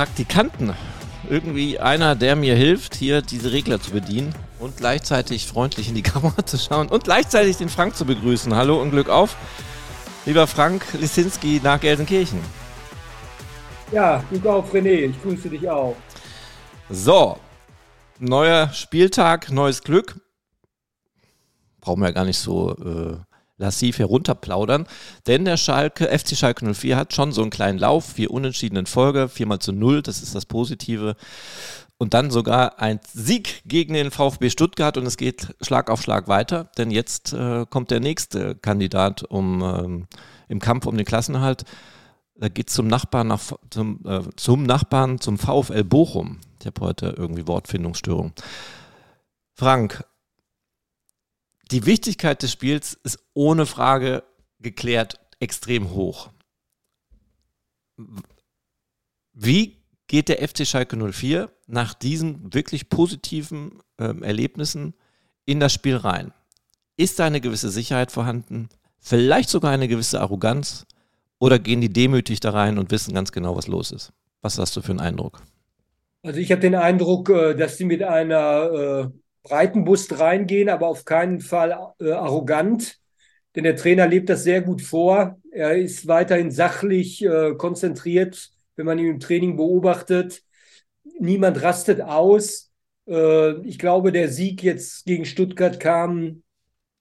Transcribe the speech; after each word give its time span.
Praktikanten. 0.00 0.72
Irgendwie 1.28 1.78
einer, 1.78 2.16
der 2.16 2.34
mir 2.34 2.56
hilft, 2.56 2.94
hier 2.94 3.20
diese 3.20 3.52
Regler 3.52 3.82
zu 3.82 3.90
bedienen 3.90 4.34
und 4.58 4.78
gleichzeitig 4.78 5.46
freundlich 5.46 5.90
in 5.90 5.94
die 5.94 6.00
Kamera 6.10 6.46
zu 6.46 6.56
schauen 6.56 6.88
und 6.88 7.04
gleichzeitig 7.04 7.58
den 7.58 7.68
Frank 7.68 7.94
zu 7.94 8.06
begrüßen. 8.06 8.56
Hallo 8.56 8.80
und 8.80 8.92
Glück 8.92 9.10
auf. 9.10 9.36
Lieber 10.24 10.46
Frank 10.46 10.86
Lisinski 10.98 11.60
nach 11.62 11.78
Gelsenkirchen. 11.78 12.40
Ja, 13.92 14.24
Glück 14.30 14.46
auf, 14.46 14.72
René. 14.72 15.10
Ich 15.10 15.22
grüße 15.22 15.50
dich 15.50 15.68
auch. 15.68 15.94
So, 16.88 17.38
neuer 18.18 18.72
Spieltag, 18.72 19.50
neues 19.50 19.82
Glück. 19.82 20.18
Brauchen 21.82 22.00
wir 22.00 22.06
ja 22.06 22.12
gar 22.12 22.24
nicht 22.24 22.38
so 22.38 22.74
äh, 22.74 23.18
lassiv 23.60 23.98
herunterplaudern. 23.98 24.86
Denn 25.26 25.44
der 25.44 25.56
Schalke, 25.56 26.06
FC 26.06 26.36
Schalke 26.36 26.74
04 26.74 26.96
hat 26.96 27.14
schon 27.14 27.30
so 27.32 27.42
einen 27.42 27.50
kleinen 27.50 27.78
Lauf, 27.78 28.14
vier 28.14 28.30
Unentschieden 28.30 28.76
in 28.76 28.86
Folge, 28.86 29.28
viermal 29.28 29.60
zu 29.60 29.72
null, 29.72 30.02
das 30.02 30.22
ist 30.22 30.34
das 30.34 30.46
Positive. 30.46 31.14
Und 31.98 32.14
dann 32.14 32.30
sogar 32.30 32.80
ein 32.80 32.98
Sieg 33.12 33.62
gegen 33.66 33.92
den 33.92 34.10
VfB 34.10 34.48
Stuttgart 34.48 34.96
und 34.96 35.04
es 35.04 35.18
geht 35.18 35.54
Schlag 35.60 35.90
auf 35.90 36.00
Schlag 36.00 36.28
weiter, 36.28 36.70
denn 36.78 36.90
jetzt 36.90 37.34
äh, 37.34 37.66
kommt 37.68 37.90
der 37.90 38.00
nächste 38.00 38.54
Kandidat 38.54 39.22
um, 39.24 39.62
ähm, 39.62 40.06
im 40.48 40.60
Kampf 40.60 40.86
um 40.86 40.96
den 40.96 41.04
Klassenerhalt. 41.04 41.64
Da 42.36 42.48
geht 42.48 42.70
zum 42.70 42.86
Nachbarn, 42.86 43.26
nach, 43.26 43.40
zum, 43.68 44.00
äh, 44.06 44.22
zum 44.36 44.62
Nachbarn, 44.62 45.20
zum 45.20 45.38
VfL 45.38 45.84
Bochum. 45.84 46.38
Ich 46.58 46.66
habe 46.66 46.80
heute 46.80 47.14
irgendwie 47.18 47.46
Wortfindungsstörung. 47.46 48.32
Frank, 49.54 50.02
die 51.70 51.86
Wichtigkeit 51.86 52.42
des 52.42 52.52
Spiels 52.52 52.98
ist 53.04 53.18
ohne 53.34 53.66
Frage 53.66 54.24
geklärt 54.58 55.20
extrem 55.38 55.90
hoch. 55.90 56.30
Wie 59.32 59.76
geht 60.06 60.28
der 60.28 60.46
FC 60.46 60.66
Schalke 60.66 60.96
04 60.96 61.50
nach 61.66 61.94
diesen 61.94 62.52
wirklich 62.52 62.88
positiven 62.88 63.78
äh, 63.98 64.14
Erlebnissen 64.22 64.94
in 65.44 65.60
das 65.60 65.72
Spiel 65.72 65.96
rein? 65.96 66.32
Ist 66.96 67.18
da 67.18 67.26
eine 67.26 67.40
gewisse 67.40 67.70
Sicherheit 67.70 68.10
vorhanden? 68.10 68.68
Vielleicht 68.98 69.48
sogar 69.48 69.70
eine 69.70 69.88
gewisse 69.88 70.20
Arroganz? 70.20 70.86
Oder 71.38 71.58
gehen 71.58 71.80
die 71.80 71.92
demütig 71.92 72.40
da 72.40 72.50
rein 72.50 72.76
und 72.76 72.90
wissen 72.90 73.14
ganz 73.14 73.32
genau, 73.32 73.56
was 73.56 73.66
los 73.66 73.92
ist? 73.92 74.12
Was 74.42 74.58
hast 74.58 74.76
du 74.76 74.82
für 74.82 74.90
einen 74.90 75.00
Eindruck? 75.00 75.40
Also 76.22 76.38
ich 76.38 76.52
habe 76.52 76.60
den 76.60 76.74
Eindruck, 76.74 77.30
äh, 77.30 77.54
dass 77.54 77.78
sie 77.78 77.86
mit 77.86 78.02
einer 78.02 79.10
Breitenbrust 79.42 80.18
reingehen, 80.18 80.68
aber 80.68 80.88
auf 80.88 81.04
keinen 81.04 81.40
Fall 81.40 81.76
äh, 82.00 82.12
arrogant. 82.12 82.98
Denn 83.56 83.64
der 83.64 83.76
Trainer 83.76 84.06
lebt 84.06 84.28
das 84.28 84.44
sehr 84.44 84.60
gut 84.60 84.82
vor. 84.82 85.38
Er 85.50 85.76
ist 85.76 86.06
weiterhin 86.06 86.50
sachlich 86.50 87.24
äh, 87.24 87.54
konzentriert, 87.56 88.50
wenn 88.76 88.86
man 88.86 88.98
ihn 88.98 89.08
im 89.08 89.20
Training 89.20 89.56
beobachtet. 89.56 90.42
Niemand 91.18 91.62
rastet 91.62 92.00
aus. 92.00 92.70
Äh, 93.08 93.60
ich 93.66 93.78
glaube, 93.78 94.12
der 94.12 94.28
Sieg 94.28 94.62
jetzt 94.62 95.04
gegen 95.04 95.24
Stuttgart 95.24 95.80
kam 95.80 96.42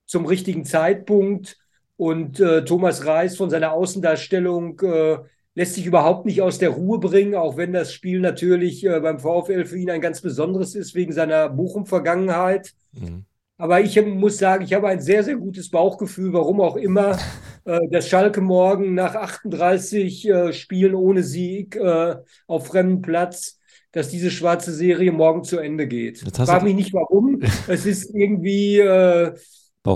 zum 0.05 0.25
richtigen 0.25 0.65
Zeitpunkt. 0.65 1.57
Und 1.97 2.39
äh, 2.39 2.63
Thomas 2.63 3.05
Reis 3.05 3.35
von 3.35 3.49
seiner 3.49 3.73
Außendarstellung 3.73 4.79
äh, 4.79 5.17
lässt 5.55 5.75
sich 5.75 5.85
überhaupt 5.85 6.25
nicht 6.25 6.41
aus 6.41 6.57
der 6.57 6.69
Ruhe 6.69 6.99
bringen, 6.99 7.35
auch 7.35 7.57
wenn 7.57 7.73
das 7.73 7.93
Spiel 7.93 8.19
natürlich 8.19 8.85
äh, 8.85 8.99
beim 8.99 9.19
VfL 9.19 9.65
für 9.65 9.77
ihn 9.77 9.89
ein 9.89 10.01
ganz 10.01 10.21
besonderes 10.21 10.75
ist, 10.75 10.95
wegen 10.95 11.11
seiner 11.11 11.49
Bochum-Vergangenheit. 11.49 12.73
Mhm. 12.93 13.25
Aber 13.57 13.81
ich 13.81 14.01
muss 14.05 14.37
sagen, 14.37 14.63
ich 14.63 14.73
habe 14.73 14.87
ein 14.87 15.01
sehr, 15.01 15.21
sehr 15.21 15.35
gutes 15.35 15.69
Bauchgefühl, 15.69 16.31
warum 16.31 16.61
auch 16.61 16.77
immer, 16.77 17.17
äh, 17.65 17.79
dass 17.89 18.07
Schalke 18.07 18.41
morgen 18.41 18.93
nach 18.93 19.15
38 19.15 20.29
äh, 20.29 20.53
Spielen 20.53 20.95
ohne 20.95 21.23
Sieg 21.23 21.75
äh, 21.75 22.15
auf 22.47 22.67
fremdem 22.67 23.01
Platz, 23.01 23.59
dass 23.91 24.07
diese 24.07 24.31
schwarze 24.31 24.71
Serie 24.71 25.11
morgen 25.11 25.43
zu 25.43 25.57
Ende 25.57 25.87
geht. 25.87 26.21
Ich 26.21 26.33
frage 26.33 26.63
mich 26.63 26.75
nicht 26.75 26.93
warum. 26.93 27.41
es 27.67 27.85
ist 27.85 28.15
irgendwie, 28.15 28.79
äh, 28.79 29.33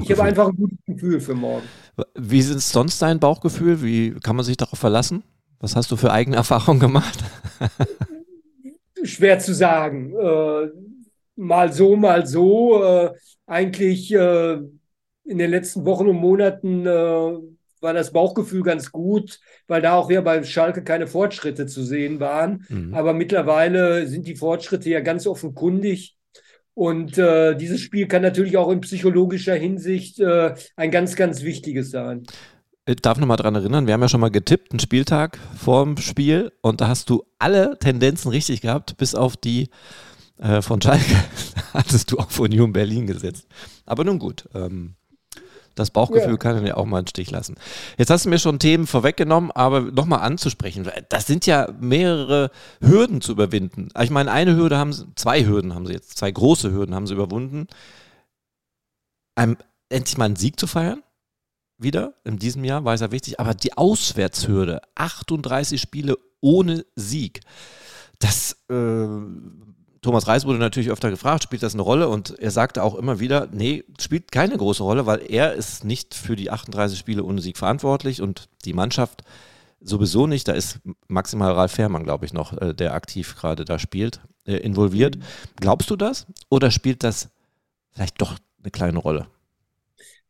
ich 0.01 0.11
habe 0.11 0.23
einfach 0.23 0.49
ein 0.49 0.55
gutes 0.55 0.79
Gefühl 0.85 1.21
für 1.21 1.35
morgen. 1.35 1.63
Wie 2.15 2.39
ist 2.39 2.69
sonst 2.69 3.01
dein 3.01 3.19
Bauchgefühl? 3.19 3.81
Wie 3.81 4.11
kann 4.11 4.35
man 4.35 4.43
sich 4.43 4.57
darauf 4.57 4.79
verlassen? 4.79 5.23
Was 5.63 5.77
hast 5.77 5.91
du 5.91 5.95
für 5.95 6.11
eigene 6.11 6.35
Erfahrungen 6.35 6.81
gemacht? 6.81 7.23
Schwer 9.05 9.39
zu 9.39 9.53
sagen. 9.53 10.13
Äh, 10.13 10.67
mal 11.37 11.71
so, 11.71 11.95
mal 11.95 12.27
so. 12.27 12.83
Äh, 12.83 13.11
eigentlich 13.47 14.13
äh, 14.13 14.55
in 14.55 15.37
den 15.37 15.49
letzten 15.49 15.85
Wochen 15.85 16.09
und 16.09 16.17
Monaten 16.17 16.85
äh, 16.85 16.89
war 17.79 17.93
das 17.93 18.11
Bauchgefühl 18.11 18.63
ganz 18.63 18.91
gut, 18.91 19.39
weil 19.67 19.81
da 19.81 19.93
auch 19.93 20.11
ja 20.11 20.19
bei 20.19 20.43
Schalke 20.43 20.83
keine 20.83 21.07
Fortschritte 21.07 21.65
zu 21.65 21.81
sehen 21.81 22.19
waren. 22.19 22.65
Mhm. 22.67 22.93
Aber 22.93 23.13
mittlerweile 23.13 24.05
sind 24.07 24.27
die 24.27 24.35
Fortschritte 24.35 24.89
ja 24.89 24.99
ganz 24.99 25.25
offenkundig. 25.25 26.17
Und 26.73 27.17
äh, 27.17 27.55
dieses 27.55 27.79
Spiel 27.79 28.07
kann 28.07 28.23
natürlich 28.23 28.57
auch 28.57 28.69
in 28.69 28.81
psychologischer 28.81 29.55
Hinsicht 29.55 30.19
äh, 30.19 30.55
ein 30.75 30.91
ganz, 30.91 31.15
ganz 31.15 31.43
wichtiges 31.43 31.91
sein. 31.91 32.23
Ich 32.85 32.97
darf 32.97 33.17
noch 33.17 33.27
mal 33.27 33.37
daran 33.37 33.55
erinnern, 33.55 33.87
wir 33.87 33.93
haben 33.93 34.01
ja 34.01 34.09
schon 34.09 34.19
mal 34.19 34.29
getippt, 34.29 34.73
einen 34.73 34.79
Spieltag 34.79 35.39
vorm 35.57 35.95
Spiel 35.97 36.51
und 36.61 36.81
da 36.81 36.89
hast 36.89 37.09
du 37.09 37.23
alle 37.39 37.79
Tendenzen 37.79 38.29
richtig 38.29 38.59
gehabt, 38.59 38.97
bis 38.97 39.15
auf 39.15 39.37
die 39.37 39.69
äh, 40.37 40.61
von 40.61 40.81
Schalke 40.81 41.15
hattest 41.73 42.11
du 42.11 42.17
auf 42.17 42.37
Union 42.39 42.73
Berlin 42.73 43.07
gesetzt. 43.07 43.47
Aber 43.85 44.03
nun 44.03 44.19
gut, 44.19 44.49
ähm, 44.53 44.95
das 45.75 45.91
Bauchgefühl 45.91 46.31
ja. 46.31 46.37
kann 46.37 46.65
ja 46.65 46.75
auch 46.75 46.85
mal 46.85 46.97
einen 46.97 47.07
Stich 47.07 47.31
lassen. 47.31 47.55
Jetzt 47.97 48.09
hast 48.09 48.25
du 48.25 48.29
mir 48.29 48.37
schon 48.37 48.59
Themen 48.59 48.85
vorweggenommen, 48.85 49.51
aber 49.51 49.79
nochmal 49.79 50.19
anzusprechen. 50.19 50.85
Das 51.07 51.25
sind 51.25 51.45
ja 51.45 51.69
mehrere 51.79 52.51
Hürden 52.81 53.21
zu 53.21 53.31
überwinden. 53.31 53.89
Ich 53.97 54.09
meine, 54.09 54.29
eine 54.29 54.57
Hürde 54.57 54.77
haben 54.77 54.91
sie, 54.91 55.05
zwei 55.15 55.45
Hürden 55.45 55.73
haben 55.73 55.85
sie 55.85 55.93
jetzt, 55.93 56.17
zwei 56.17 56.31
große 56.31 56.73
Hürden 56.73 56.93
haben 56.93 57.07
sie 57.07 57.13
überwunden. 57.13 57.67
Einem, 59.35 59.55
endlich 59.87 60.17
mal 60.17 60.25
einen 60.25 60.35
Sieg 60.35 60.59
zu 60.59 60.67
feiern 60.67 61.01
wieder 61.83 62.13
in 62.23 62.37
diesem 62.37 62.63
Jahr, 62.63 62.85
war 62.85 62.93
es 62.93 63.01
ja 63.01 63.11
wichtig, 63.11 63.39
aber 63.39 63.53
die 63.53 63.77
Auswärtshürde, 63.77 64.81
38 64.95 65.79
Spiele 65.79 66.17
ohne 66.41 66.85
Sieg, 66.95 67.41
das, 68.19 68.57
äh, 68.69 69.07
Thomas 70.01 70.27
Reis 70.27 70.45
wurde 70.45 70.59
natürlich 70.59 70.89
öfter 70.89 71.09
gefragt, 71.09 71.43
spielt 71.43 71.63
das 71.63 71.73
eine 71.73 71.81
Rolle? 71.81 72.09
Und 72.09 72.37
er 72.39 72.51
sagte 72.51 72.83
auch 72.83 72.95
immer 72.95 73.19
wieder, 73.19 73.47
nee, 73.51 73.85
spielt 73.99 74.31
keine 74.31 74.57
große 74.57 74.83
Rolle, 74.83 75.05
weil 75.05 75.21
er 75.29 75.53
ist 75.53 75.85
nicht 75.85 76.13
für 76.13 76.35
die 76.35 76.51
38 76.51 76.99
Spiele 76.99 77.23
ohne 77.23 77.41
Sieg 77.41 77.57
verantwortlich 77.57 78.21
und 78.21 78.49
die 78.65 78.73
Mannschaft 78.73 79.23
sowieso 79.79 80.27
nicht. 80.27 80.47
Da 80.47 80.53
ist 80.53 80.79
maximal 81.07 81.53
Ralf 81.53 81.71
Fährmann, 81.73 82.03
glaube 82.03 82.25
ich, 82.25 82.33
noch, 82.33 82.53
äh, 82.61 82.73
der 82.73 82.93
aktiv 82.93 83.35
gerade 83.35 83.65
da 83.65 83.79
spielt, 83.79 84.19
äh, 84.45 84.55
involviert. 84.57 85.17
Mhm. 85.17 85.23
Glaubst 85.57 85.89
du 85.89 85.95
das? 85.95 86.27
Oder 86.49 86.69
spielt 86.71 87.03
das 87.03 87.29
vielleicht 87.93 88.21
doch 88.21 88.35
eine 88.61 88.71
kleine 88.71 88.99
Rolle? 88.99 89.27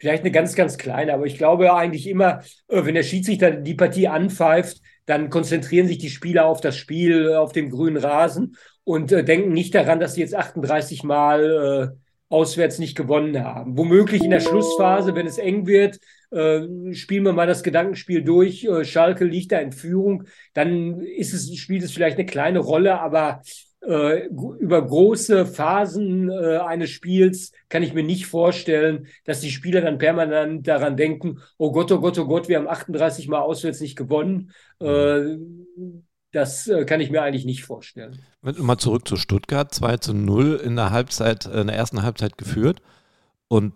Vielleicht 0.03 0.23
eine 0.23 0.31
ganz, 0.31 0.53
ganz 0.53 0.77
kleine, 0.77 1.13
aber 1.13 1.25
ich 1.25 1.37
glaube 1.37 1.73
eigentlich 1.73 2.09
immer, 2.09 2.41
äh, 2.67 2.83
wenn 2.83 2.93
der 2.93 3.03
Schiedsrichter 3.03 3.51
die 3.51 3.73
Partie 3.73 4.09
anpfeift, 4.09 4.81
dann 5.05 5.29
konzentrieren 5.29 5.87
sich 5.87 5.97
die 5.97 6.09
Spieler 6.09 6.45
auf 6.45 6.59
das 6.59 6.75
Spiel, 6.75 7.29
äh, 7.29 7.35
auf 7.35 7.53
dem 7.53 7.69
grünen 7.69 7.95
Rasen 7.95 8.57
und 8.83 9.13
äh, 9.13 9.23
denken 9.23 9.53
nicht 9.53 9.73
daran, 9.73 10.01
dass 10.01 10.15
sie 10.15 10.19
jetzt 10.19 10.35
38 10.35 11.03
Mal 11.05 11.95
auswärts 12.27 12.79
nicht 12.79 12.97
gewonnen 12.97 13.41
haben. 13.41 13.77
Womöglich 13.77 14.23
in 14.23 14.31
der 14.31 14.41
Schlussphase, 14.41 15.15
wenn 15.15 15.27
es 15.27 15.37
eng 15.37 15.67
wird, 15.67 15.99
spielen 16.31 17.25
wir 17.25 17.33
mal 17.33 17.45
das 17.45 17.61
Gedankenspiel 17.61 18.23
durch. 18.23 18.67
Schalke 18.81 19.23
liegt 19.23 19.51
da 19.51 19.59
in 19.59 19.71
Führung, 19.71 20.23
dann 20.56 20.99
ist 21.01 21.31
es, 21.31 21.56
spielt 21.56 21.83
es 21.83 21.91
vielleicht 21.91 22.17
eine 22.17 22.25
kleine 22.25 22.57
Rolle, 22.57 22.99
aber 22.99 23.44
äh, 23.44 23.72
über 23.85 24.81
große 24.81 25.45
Phasen 25.45 26.30
äh, 26.30 26.57
eines 26.57 26.89
Spiels 26.89 27.51
kann 27.68 27.83
ich 27.83 27.94
mir 27.94 28.03
nicht 28.03 28.27
vorstellen, 28.27 29.07
dass 29.25 29.41
die 29.41 29.51
Spieler 29.51 29.81
dann 29.81 29.97
permanent 29.97 30.68
daran 30.68 30.95
denken, 30.95 31.39
oh 31.57 31.71
Gott, 31.71 31.91
oh 31.91 32.00
Gott, 32.00 32.18
oh 32.18 32.25
Gott, 32.25 32.47
wir 32.47 32.57
haben 32.57 32.68
38 32.68 33.27
Mal 33.27 33.41
auswärts 33.41 33.81
nicht 33.81 33.97
gewonnen. 33.97 34.51
Äh, 34.80 35.38
das 36.31 36.68
äh, 36.68 36.85
kann 36.85 37.01
ich 37.01 37.12
mir 37.12 37.21
eigentlich 37.21 37.45
nicht 37.45 37.63
vorstellen. 37.63 38.19
Mal 38.41 38.77
zurück 38.77 39.07
zu 39.07 39.18
Stuttgart, 39.18 39.74
2 39.74 39.97
zu 39.97 40.13
0 40.13 40.62
in 40.63 40.75
der 40.75 40.91
Halbzeit, 40.91 41.45
in 41.45 41.68
der 41.68 41.75
ersten 41.75 42.03
Halbzeit 42.03 42.38
geführt. 42.38 42.81
Und 43.50 43.74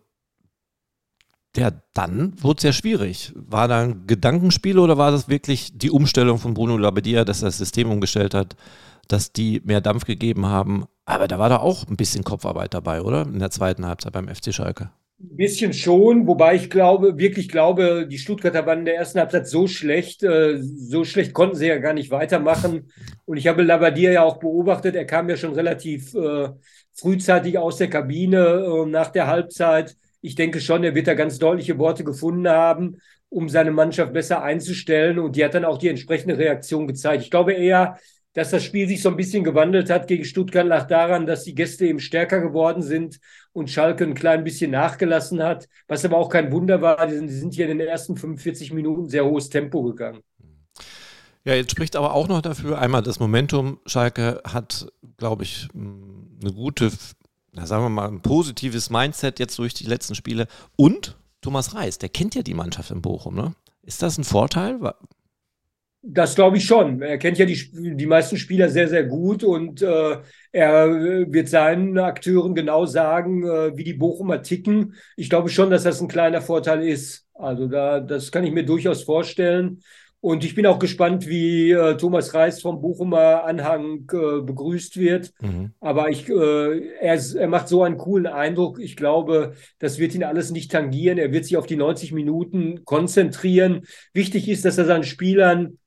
ja, 1.56 1.72
dann 1.94 2.34
wurde 2.42 2.58
es 2.58 2.64
ja 2.64 2.72
schwierig. 2.72 3.34
War 3.36 3.68
da 3.68 3.82
ein 3.82 4.08
Gedankenspiel 4.08 4.80
oder 4.80 4.98
war 4.98 5.12
das 5.12 5.28
wirklich 5.28 5.78
die 5.78 5.92
Umstellung 5.92 6.38
von 6.38 6.54
Bruno 6.54 6.78
Labbadia, 6.78 7.26
dass 7.26 7.42
er 7.42 7.48
das 7.48 7.58
System 7.58 7.92
umgestellt 7.92 8.34
hat? 8.34 8.56
Dass 9.08 9.32
die 9.32 9.62
mehr 9.66 9.82
Dampf 9.82 10.06
gegeben 10.06 10.46
haben. 10.46 10.86
Aber 11.06 11.28
da 11.28 11.40
war 11.40 11.50
da 11.50 11.58
auch 11.58 11.88
ein 11.88 11.96
bisschen 11.98 12.24
Kopfarbeit 12.24 12.74
dabei, 12.74 13.02
oder? 13.02 13.24
In 13.24 13.40
der 13.40 13.52
zweiten 13.52 13.86
Halbzeit 13.86 14.14
beim 14.14 14.28
FC 14.28 14.54
Schalke. 14.54 14.92
Ein 15.20 15.36
bisschen 15.36 15.74
schon, 15.74 16.28
wobei 16.28 16.56
ich 16.56 16.70
glaube, 16.70 17.18
wirklich 17.18 17.50
glaube, 17.50 18.08
die 18.08 18.20
Stuttgarter 18.20 18.68
waren 18.68 18.80
in 18.80 18.86
der 18.86 18.98
ersten 18.98 19.20
Halbzeit 19.20 19.48
so 19.48 19.66
schlecht, 19.66 20.22
äh, 20.22 20.60
so 20.62 21.04
schlecht 21.06 21.34
konnten 21.34 21.56
sie 21.56 21.68
ja 21.68 21.80
gar 21.80 21.94
nicht 21.94 22.12
weitermachen. 22.12 22.92
Und 23.26 23.38
ich 23.38 23.48
habe 23.48 23.64
Labadia 23.64 24.12
ja 24.12 24.24
auch 24.24 24.38
beobachtet, 24.38 24.96
er 24.96 25.06
kam 25.06 25.28
ja 25.28 25.36
schon 25.36 25.54
relativ 25.54 26.14
äh, 26.14 26.50
frühzeitig 26.94 27.58
aus 27.58 27.78
der 27.78 27.90
Kabine 27.90 28.38
äh, 28.38 28.86
nach 28.86 29.10
der 29.10 29.26
Halbzeit. 29.26 29.96
Ich 30.22 30.36
denke 30.36 30.60
schon, 30.60 30.84
er 30.84 30.94
wird 30.94 31.08
da 31.08 31.16
ganz 31.16 31.40
deutliche 31.40 31.80
Worte 31.80 32.04
gefunden 32.04 32.48
haben, 32.48 32.98
um 33.30 33.50
seine 33.50 33.72
Mannschaft 33.72 34.14
besser 34.14 34.44
einzustellen. 34.44 35.18
Und 35.18 35.36
die 35.36 35.44
hat 35.44 35.56
dann 35.56 35.66
auch 35.66 35.80
die 35.80 35.90
entsprechende 35.90 36.38
Reaktion 36.38 36.88
gezeigt. 36.88 37.24
Ich 37.24 37.32
glaube 37.32 37.54
eher, 37.54 37.98
dass 38.38 38.52
das 38.52 38.64
Spiel 38.64 38.88
sich 38.88 39.02
so 39.02 39.10
ein 39.10 39.16
bisschen 39.16 39.44
gewandelt 39.44 39.90
hat 39.90 40.08
gegen 40.08 40.24
Stuttgart, 40.24 40.68
lag 40.68 40.86
daran, 40.86 41.26
dass 41.26 41.44
die 41.44 41.56
Gäste 41.56 41.88
eben 41.88 42.00
stärker 42.00 42.40
geworden 42.40 42.84
sind 42.84 43.20
und 43.52 43.72
Schalke 43.72 44.04
ein 44.04 44.14
klein 44.14 44.44
bisschen 44.44 44.70
nachgelassen 44.70 45.42
hat, 45.42 45.68
was 45.88 46.06
aber 46.06 46.18
auch 46.18 46.30
kein 46.30 46.52
Wunder 46.52 46.80
war. 46.80 47.08
Die 47.08 47.16
sind, 47.16 47.30
die 47.30 47.34
sind 47.34 47.56
hier 47.56 47.68
in 47.68 47.80
den 47.80 47.88
ersten 47.88 48.16
45 48.16 48.74
Minuten 48.74 49.10
sehr 49.10 49.26
hohes 49.26 49.50
Tempo 49.50 49.82
gegangen. 49.82 50.22
Ja, 51.46 51.56
jetzt 51.56 51.72
spricht 51.72 51.96
aber 51.96 52.14
auch 52.14 52.28
noch 52.28 52.44
dafür, 52.44 52.78
einmal 52.78 53.02
das 53.02 53.20
Momentum. 53.20 53.80
Schalke 53.88 54.40
hat, 54.44 54.88
glaube 55.18 55.42
ich, 55.42 55.68
eine 55.74 56.54
gute, 56.54 56.92
sagen 57.56 57.86
wir 57.86 57.90
mal, 57.90 58.08
ein 58.08 58.22
positives 58.22 58.92
Mindset 58.92 59.40
jetzt 59.40 59.58
durch 59.58 59.74
die 59.74 59.88
letzten 59.88 60.14
Spiele. 60.14 60.46
Und 60.76 61.18
Thomas 61.42 61.74
Reis, 61.74 61.98
der 61.98 62.10
kennt 62.10 62.36
ja 62.36 62.44
die 62.44 62.54
Mannschaft 62.54 62.92
in 62.92 63.02
Bochum, 63.02 63.34
ne? 63.34 63.56
Ist 63.82 64.04
das 64.04 64.20
ein 64.20 64.26
Vorteil? 64.26 64.80
Das 66.10 66.36
glaube 66.36 66.56
ich 66.56 66.64
schon. 66.64 67.02
Er 67.02 67.18
kennt 67.18 67.38
ja 67.38 67.46
die, 67.46 67.60
die 67.74 68.06
meisten 68.06 68.38
Spieler 68.38 68.70
sehr, 68.70 68.88
sehr 68.88 69.04
gut 69.04 69.44
und 69.44 69.82
äh, 69.82 70.18
er 70.54 70.90
wird 71.30 71.50
seinen 71.50 71.98
Akteuren 71.98 72.56
genau 72.56 72.86
sagen, 72.86 73.44
äh, 73.44 73.76
wie 73.76 73.84
die 73.84 73.94
Bochumer 73.94 74.42
ticken. 74.42 74.96
Ich 75.18 75.30
glaube 75.30 75.50
schon, 75.50 75.70
dass 75.70 75.84
das 75.84 76.00
ein 76.02 76.08
kleiner 76.08 76.42
Vorteil 76.42 76.88
ist. 76.88 77.26
Also 77.34 77.68
da, 77.68 78.00
das 78.00 78.32
kann 78.32 78.46
ich 78.46 78.54
mir 78.54 78.66
durchaus 78.66 79.04
vorstellen. 79.04 79.82
Und 80.22 80.46
ich 80.46 80.56
bin 80.56 80.66
auch 80.66 80.80
gespannt, 80.80 81.28
wie 81.28 81.72
äh, 81.72 81.96
Thomas 81.98 82.34
Reis 82.34 82.62
vom 82.62 82.82
Bochumer 82.82 83.44
Anhang 83.44 84.10
äh, 84.12 84.42
begrüßt 84.42 84.98
wird. 84.98 85.34
Mhm. 85.42 85.74
Aber 85.80 86.10
ich, 86.10 86.28
äh, 86.30 86.88
er, 87.00 87.20
er 87.36 87.48
macht 87.48 87.68
so 87.68 87.84
einen 87.84 87.98
coolen 87.98 88.28
Eindruck. 88.28 88.80
Ich 88.80 88.96
glaube, 88.96 89.54
das 89.78 90.00
wird 90.00 90.16
ihn 90.16 90.24
alles 90.24 90.52
nicht 90.52 90.72
tangieren. 90.72 91.18
Er 91.18 91.34
wird 91.34 91.46
sich 91.46 91.58
auf 91.58 91.68
die 91.68 91.76
90 91.76 92.14
Minuten 92.14 92.86
konzentrieren. 92.86 93.86
Wichtig 94.14 94.48
ist, 94.48 94.66
dass 94.66 94.78
er 94.78 94.86
seinen 94.86 95.04
Spielern 95.04 95.78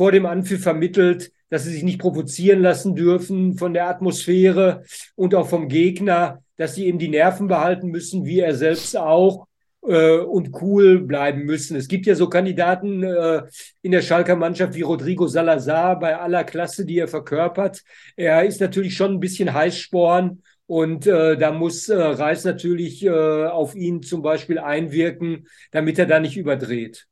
vor 0.00 0.12
dem 0.12 0.24
Anpfiff 0.24 0.62
vermittelt, 0.62 1.30
dass 1.50 1.64
sie 1.64 1.72
sich 1.72 1.82
nicht 1.82 2.00
provozieren 2.00 2.62
lassen 2.62 2.94
dürfen 2.94 3.58
von 3.58 3.74
der 3.74 3.86
Atmosphäre 3.86 4.82
und 5.14 5.34
auch 5.34 5.46
vom 5.46 5.68
Gegner, 5.68 6.42
dass 6.56 6.74
sie 6.74 6.86
eben 6.86 6.98
die 6.98 7.08
Nerven 7.08 7.48
behalten 7.48 7.88
müssen, 7.88 8.24
wie 8.24 8.40
er 8.40 8.54
selbst 8.54 8.96
auch 8.96 9.46
äh, 9.86 10.16
und 10.16 10.62
cool 10.62 11.00
bleiben 11.00 11.42
müssen. 11.42 11.76
Es 11.76 11.86
gibt 11.86 12.06
ja 12.06 12.14
so 12.14 12.30
Kandidaten 12.30 13.02
äh, 13.02 13.42
in 13.82 13.92
der 13.92 14.00
Schalker 14.00 14.36
Mannschaft 14.36 14.72
wie 14.72 14.80
Rodrigo 14.80 15.26
Salazar 15.26 15.98
bei 15.98 16.16
aller 16.16 16.44
Klasse, 16.44 16.86
die 16.86 16.96
er 16.96 17.08
verkörpert. 17.08 17.82
Er 18.16 18.46
ist 18.46 18.62
natürlich 18.62 18.94
schon 18.94 19.16
ein 19.16 19.20
bisschen 19.20 19.52
Heißsporn 19.52 20.40
und 20.64 21.06
äh, 21.06 21.36
da 21.36 21.52
muss 21.52 21.90
äh, 21.90 22.00
Reis 22.00 22.44
natürlich 22.44 23.04
äh, 23.04 23.10
auf 23.10 23.74
ihn 23.74 24.02
zum 24.02 24.22
Beispiel 24.22 24.60
einwirken, 24.60 25.46
damit 25.72 25.98
er 25.98 26.06
da 26.06 26.20
nicht 26.20 26.38
überdreht. 26.38 27.06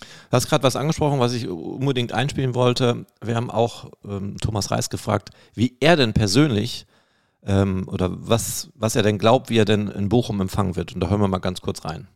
Du 0.00 0.36
hast 0.36 0.48
gerade 0.48 0.64
was 0.64 0.76
angesprochen, 0.76 1.20
was 1.20 1.32
ich 1.32 1.48
unbedingt 1.48 2.12
einspielen 2.12 2.54
wollte. 2.54 3.06
Wir 3.22 3.36
haben 3.36 3.50
auch 3.50 3.90
ähm, 4.04 4.36
Thomas 4.38 4.70
Reis 4.70 4.90
gefragt, 4.90 5.30
wie 5.54 5.76
er 5.80 5.96
denn 5.96 6.12
persönlich 6.12 6.86
ähm, 7.44 7.88
oder 7.88 8.10
was, 8.10 8.70
was 8.74 8.96
er 8.96 9.02
denn 9.02 9.18
glaubt, 9.18 9.50
wie 9.50 9.58
er 9.58 9.64
denn 9.64 9.88
in 9.88 10.08
Bochum 10.08 10.40
empfangen 10.40 10.76
wird. 10.76 10.94
Und 10.94 11.00
da 11.00 11.08
hören 11.08 11.20
wir 11.20 11.28
mal 11.28 11.38
ganz 11.38 11.60
kurz 11.60 11.84
rein. 11.84 12.08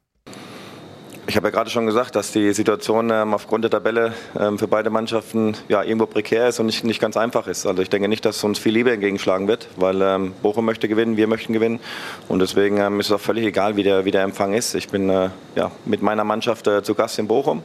Ich 1.29 1.37
habe 1.37 1.49
ja 1.49 1.51
gerade 1.51 1.69
schon 1.69 1.85
gesagt, 1.85 2.17
dass 2.17 2.33
die 2.33 2.55
Situation 2.55 3.11
ähm, 3.11 3.35
aufgrund 3.35 3.63
der 3.63 3.71
Tabelle 3.71 4.15
ähm, 4.41 4.59
für 4.59 4.67
beide 4.67 4.89
Mannschaften 4.89 5.59
ja, 5.69 5.83
irgendwo 5.83 6.07
prekär 6.07 6.49
ist 6.49 6.59
und 6.59 6.65
nicht, 6.65 6.85
nicht 6.85 7.03
ganz 7.03 7.19
einfach 7.19 7.47
ist. 7.49 7.67
Also 7.67 7.83
ich 7.83 7.91
denke 7.91 8.09
nicht, 8.09 8.25
dass 8.25 8.43
uns 8.45 8.59
viel 8.59 8.73
Liebe 8.73 8.91
entgegenschlagen 8.93 9.47
wird, 9.47 9.69
weil 9.77 10.01
ähm, 10.01 10.33
Bochum 10.41 10.65
möchte 10.65 10.89
gewinnen, 10.89 11.19
wir 11.19 11.27
möchten 11.27 11.53
gewinnen. 11.53 11.81
Und 12.29 12.39
deswegen 12.39 12.79
ähm, 12.79 12.99
ist 12.99 13.11
es 13.11 13.13
auch 13.13 13.21
völlig 13.21 13.45
egal, 13.45 13.77
wie 13.77 13.83
der, 13.83 14.07
wie 14.07 14.11
der 14.11 14.23
Empfang 14.23 14.55
ist. 14.55 14.75
Ich 14.75 14.89
bin 14.89 15.11
äh, 15.11 15.29
ja, 15.55 15.71
mit 15.85 16.01
meiner 16.01 16.25
Mannschaft 16.25 16.67
äh, 16.67 16.83
zu 16.83 16.95
Gast 16.95 17.19
in 17.19 17.29
Bochum. 17.29 17.63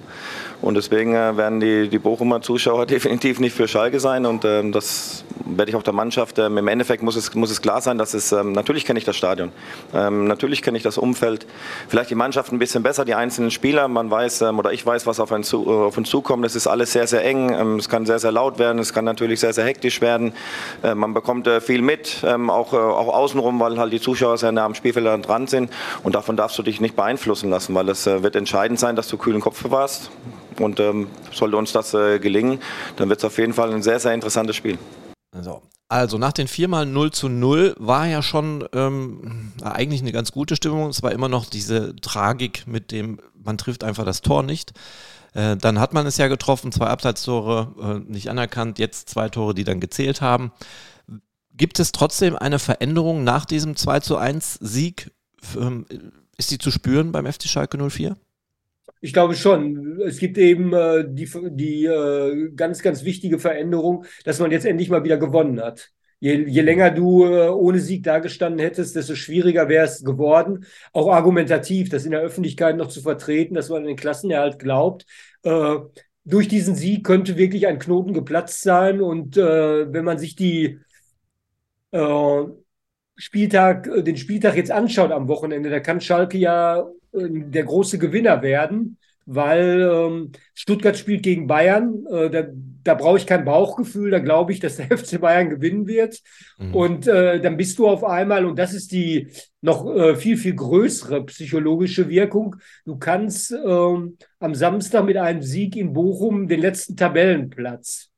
Und 0.63 0.75
deswegen 0.75 1.13
äh, 1.13 1.35
werden 1.35 1.59
die, 1.59 1.89
die 1.89 1.99
Bochumer 1.99 2.41
Zuschauer 2.41 2.85
definitiv 2.87 3.41
nicht 3.41 3.53
für 3.53 3.67
Schalke 3.67 3.99
sein. 3.99 4.25
Und 4.25 4.45
ähm, 4.45 4.71
das 4.71 5.25
werde 5.43 5.69
ich 5.69 5.75
auch 5.75 5.83
der 5.83 5.93
Mannschaft. 5.93 6.39
Ähm, 6.39 6.57
Im 6.57 6.69
Endeffekt 6.69 7.03
muss 7.03 7.17
es, 7.17 7.35
muss 7.35 7.51
es 7.51 7.61
klar 7.61 7.81
sein, 7.81 7.97
dass 7.97 8.13
es, 8.13 8.31
ähm, 8.31 8.53
natürlich 8.53 8.85
kenne 8.85 8.97
ich 8.97 9.03
das 9.03 9.17
Stadion. 9.17 9.51
Ähm, 9.93 10.25
natürlich 10.25 10.61
kenne 10.61 10.77
ich 10.77 10.83
das 10.83 10.97
Umfeld. 10.97 11.45
Vielleicht 11.89 12.09
die 12.11 12.15
Mannschaft 12.15 12.53
ein 12.53 12.59
bisschen 12.59 12.81
besser, 12.81 13.03
die 13.03 13.13
einzelnen 13.13 13.51
Spieler. 13.51 13.89
Man 13.89 14.09
weiß 14.09 14.43
ähm, 14.43 14.57
oder 14.57 14.71
ich 14.71 14.85
weiß, 14.85 15.05
was 15.05 15.19
auf, 15.19 15.33
einen 15.33 15.43
zu, 15.43 15.65
äh, 15.65 15.69
auf 15.69 15.97
uns 15.97 16.09
zukommt. 16.09 16.45
Es 16.45 16.55
ist 16.55 16.67
alles 16.67 16.93
sehr, 16.93 17.07
sehr 17.07 17.25
eng. 17.25 17.53
Ähm, 17.53 17.75
es 17.75 17.89
kann 17.89 18.05
sehr, 18.05 18.19
sehr 18.19 18.31
laut 18.31 18.57
werden. 18.57 18.79
Es 18.79 18.93
kann 18.93 19.03
natürlich 19.03 19.41
sehr, 19.41 19.51
sehr 19.51 19.65
hektisch 19.65 19.99
werden. 19.99 20.31
Äh, 20.81 20.95
man 20.95 21.13
bekommt 21.13 21.45
äh, 21.45 21.59
viel 21.59 21.81
mit, 21.81 22.23
auch, 22.23 22.71
äh, 22.71 22.77
auch 22.77 23.13
außenrum, 23.13 23.59
weil 23.59 23.77
halt 23.77 23.91
die 23.91 23.99
Zuschauer 23.99 24.37
sehr 24.37 24.53
nah 24.53 24.63
am 24.63 24.75
Spielfeld 24.75 25.27
dran 25.27 25.47
sind. 25.47 25.71
Und 26.03 26.15
davon 26.15 26.37
darfst 26.37 26.57
du 26.57 26.63
dich 26.63 26.79
nicht 26.79 26.95
beeinflussen 26.95 27.49
lassen, 27.49 27.75
weil 27.75 27.89
es 27.89 28.07
äh, 28.07 28.23
wird 28.23 28.37
entscheidend 28.37 28.79
sein, 28.79 28.95
dass 28.95 29.09
du 29.09 29.17
kühlen 29.17 29.41
Kopf 29.41 29.61
bewahrst. 29.61 30.09
Und 30.59 30.79
ähm, 30.79 31.07
sollte 31.31 31.57
uns 31.57 31.71
das 31.71 31.93
äh, 31.93 32.19
gelingen, 32.19 32.59
dann 32.97 33.09
wird 33.09 33.19
es 33.19 33.25
auf 33.25 33.37
jeden 33.37 33.53
Fall 33.53 33.73
ein 33.73 33.83
sehr, 33.83 33.99
sehr 33.99 34.13
interessantes 34.13 34.55
Spiel. 34.55 34.77
Also, 35.31 35.61
also 35.89 36.17
nach 36.17 36.33
den 36.33 36.47
viermal 36.47 36.85
0 36.85 37.11
zu 37.11 37.29
0 37.29 37.75
war 37.77 38.07
ja 38.07 38.21
schon 38.21 38.67
ähm, 38.73 39.53
eigentlich 39.61 40.01
eine 40.01 40.11
ganz 40.11 40.31
gute 40.31 40.55
Stimmung. 40.55 40.89
Es 40.89 41.03
war 41.03 41.11
immer 41.11 41.29
noch 41.29 41.45
diese 41.45 41.95
Tragik 41.97 42.65
mit 42.67 42.91
dem, 42.91 43.19
man 43.33 43.57
trifft 43.57 43.83
einfach 43.83 44.05
das 44.05 44.21
Tor 44.21 44.43
nicht. 44.43 44.73
Äh, 45.33 45.57
dann 45.57 45.79
hat 45.79 45.93
man 45.93 46.05
es 46.05 46.17
ja 46.17 46.27
getroffen, 46.27 46.71
zwei 46.71 46.87
Abseitstore 46.87 48.03
äh, 48.07 48.11
nicht 48.11 48.29
anerkannt, 48.29 48.79
jetzt 48.79 49.09
zwei 49.09 49.29
Tore, 49.29 49.53
die 49.53 49.63
dann 49.63 49.79
gezählt 49.79 50.21
haben. 50.21 50.51
Gibt 51.55 51.79
es 51.79 51.91
trotzdem 51.91 52.35
eine 52.35 52.57
Veränderung 52.57 53.23
nach 53.23 53.45
diesem 53.45 53.75
2 53.75 53.99
zu 53.99 54.17
1 54.17 54.57
Sieg? 54.61 55.11
Ähm, 55.55 55.85
ist 56.37 56.49
die 56.49 56.57
zu 56.57 56.71
spüren 56.71 57.11
beim 57.11 57.31
FC 57.31 57.43
Schalke 57.43 57.77
04? 57.77 58.15
Ich 59.03 59.11
glaube 59.11 59.35
schon. 59.35 59.99
Es 60.07 60.17
gibt 60.17 60.37
eben 60.37 60.71
äh, 60.71 61.03
die, 61.05 61.29
die 61.51 61.85
äh, 61.85 62.51
ganz, 62.55 62.81
ganz 62.81 63.03
wichtige 63.03 63.37
Veränderung, 63.37 64.05
dass 64.23 64.39
man 64.39 64.49
jetzt 64.49 64.65
endlich 64.65 64.89
mal 64.89 65.03
wieder 65.03 65.17
gewonnen 65.17 65.59
hat. 65.59 65.91
Je, 66.21 66.45
je 66.47 66.61
länger 66.61 66.89
du 66.89 67.25
äh, 67.25 67.49
ohne 67.49 67.79
Sieg 67.79 68.03
dagestanden 68.03 68.61
hättest, 68.61 68.95
desto 68.95 69.15
schwieriger 69.15 69.67
wäre 69.67 69.83
es 69.83 70.05
geworden. 70.05 70.65
Auch 70.93 71.09
argumentativ, 71.09 71.89
das 71.89 72.05
in 72.05 72.11
der 72.11 72.21
Öffentlichkeit 72.21 72.77
noch 72.77 72.87
zu 72.87 73.01
vertreten, 73.01 73.55
dass 73.55 73.67
man 73.67 73.79
an 73.79 73.87
den 73.87 73.97
Klassenerhalt 73.97 74.57
glaubt. 74.57 75.05
Äh, 75.43 75.75
durch 76.23 76.47
diesen 76.47 76.75
Sieg 76.75 77.03
könnte 77.03 77.35
wirklich 77.35 77.67
ein 77.67 77.79
Knoten 77.79 78.13
geplatzt 78.13 78.61
sein. 78.61 79.01
Und 79.01 79.35
äh, 79.35 79.91
wenn 79.91 80.05
man 80.05 80.17
sich 80.17 80.35
die 80.35 80.79
Spieltag, 83.17 83.87
den 84.03 84.17
Spieltag 84.17 84.55
jetzt 84.55 84.71
anschaut 84.71 85.11
am 85.11 85.27
Wochenende, 85.27 85.69
da 85.69 85.79
kann 85.79 86.01
Schalke 86.01 86.39
ja 86.39 86.87
der 87.13 87.63
große 87.63 87.99
Gewinner 87.99 88.41
werden, 88.41 88.97
weil 89.25 89.89
ähm, 89.89 90.31
Stuttgart 90.53 90.97
spielt 90.97 91.23
gegen 91.23 91.47
Bayern. 91.47 92.05
Äh, 92.07 92.29
da, 92.29 92.43
da 92.83 92.93
brauche 92.95 93.17
ich 93.17 93.25
kein 93.25 93.45
Bauchgefühl, 93.45 94.11
da 94.11 94.19
glaube 94.19 94.51
ich, 94.51 94.59
dass 94.59 94.77
der 94.77 94.85
FC 94.97 95.21
Bayern 95.21 95.49
gewinnen 95.49 95.87
wird. 95.87 96.19
Mhm. 96.57 96.75
Und 96.75 97.07
äh, 97.07 97.39
dann 97.39 97.57
bist 97.57 97.79
du 97.79 97.87
auf 97.87 98.03
einmal, 98.03 98.45
und 98.45 98.59
das 98.59 98.73
ist 98.73 98.91
die 98.91 99.29
noch 99.61 99.85
äh, 99.95 100.15
viel, 100.15 100.37
viel 100.37 100.55
größere 100.55 101.25
psychologische 101.25 102.09
Wirkung, 102.09 102.57
du 102.85 102.97
kannst 102.97 103.51
ähm, 103.51 104.17
am 104.39 104.55
Samstag 104.55 105.05
mit 105.05 105.17
einem 105.17 105.41
Sieg 105.41 105.75
in 105.75 105.93
Bochum 105.93 106.47
den 106.47 106.59
letzten 106.59 106.97
Tabellenplatz 106.97 108.12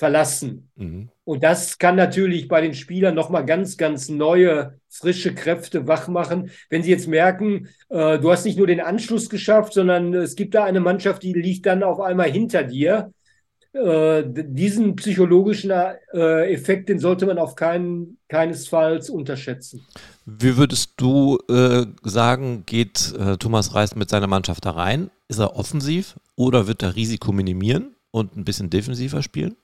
verlassen. 0.00 0.70
Mhm. 0.76 1.10
Und 1.24 1.44
das 1.44 1.76
kann 1.76 1.94
natürlich 1.94 2.48
bei 2.48 2.62
den 2.62 2.72
Spielern 2.72 3.14
nochmal 3.14 3.44
ganz, 3.44 3.76
ganz 3.76 4.08
neue, 4.08 4.80
frische 4.88 5.34
Kräfte 5.34 5.86
wach 5.86 6.08
machen. 6.08 6.50
Wenn 6.70 6.82
sie 6.82 6.90
jetzt 6.90 7.06
merken, 7.06 7.68
äh, 7.90 8.18
du 8.18 8.32
hast 8.32 8.46
nicht 8.46 8.56
nur 8.56 8.66
den 8.66 8.80
Anschluss 8.80 9.28
geschafft, 9.28 9.74
sondern 9.74 10.14
es 10.14 10.36
gibt 10.36 10.54
da 10.54 10.64
eine 10.64 10.80
Mannschaft, 10.80 11.22
die 11.22 11.34
liegt 11.34 11.66
dann 11.66 11.82
auf 11.82 12.00
einmal 12.00 12.30
hinter 12.30 12.62
dir. 12.64 13.12
Äh, 13.74 14.24
diesen 14.26 14.96
psychologischen 14.96 15.70
äh, 15.70 16.50
Effekt, 16.50 16.88
den 16.88 16.98
sollte 16.98 17.26
man 17.26 17.36
auf 17.36 17.54
keinen, 17.54 18.16
keinesfalls 18.28 19.10
unterschätzen. 19.10 19.86
Wie 20.24 20.56
würdest 20.56 20.94
du 20.96 21.38
äh, 21.50 21.84
sagen, 22.02 22.62
geht 22.64 23.12
äh, 23.18 23.36
Thomas 23.36 23.74
Reis 23.74 23.94
mit 23.96 24.08
seiner 24.08 24.28
Mannschaft 24.28 24.64
da 24.64 24.70
rein? 24.70 25.10
Ist 25.28 25.40
er 25.40 25.56
offensiv 25.56 26.18
oder 26.36 26.66
wird 26.66 26.82
er 26.82 26.96
Risiko 26.96 27.32
minimieren 27.32 27.94
und 28.10 28.34
ein 28.34 28.44
bisschen 28.44 28.70
defensiver 28.70 29.22
spielen? 29.22 29.56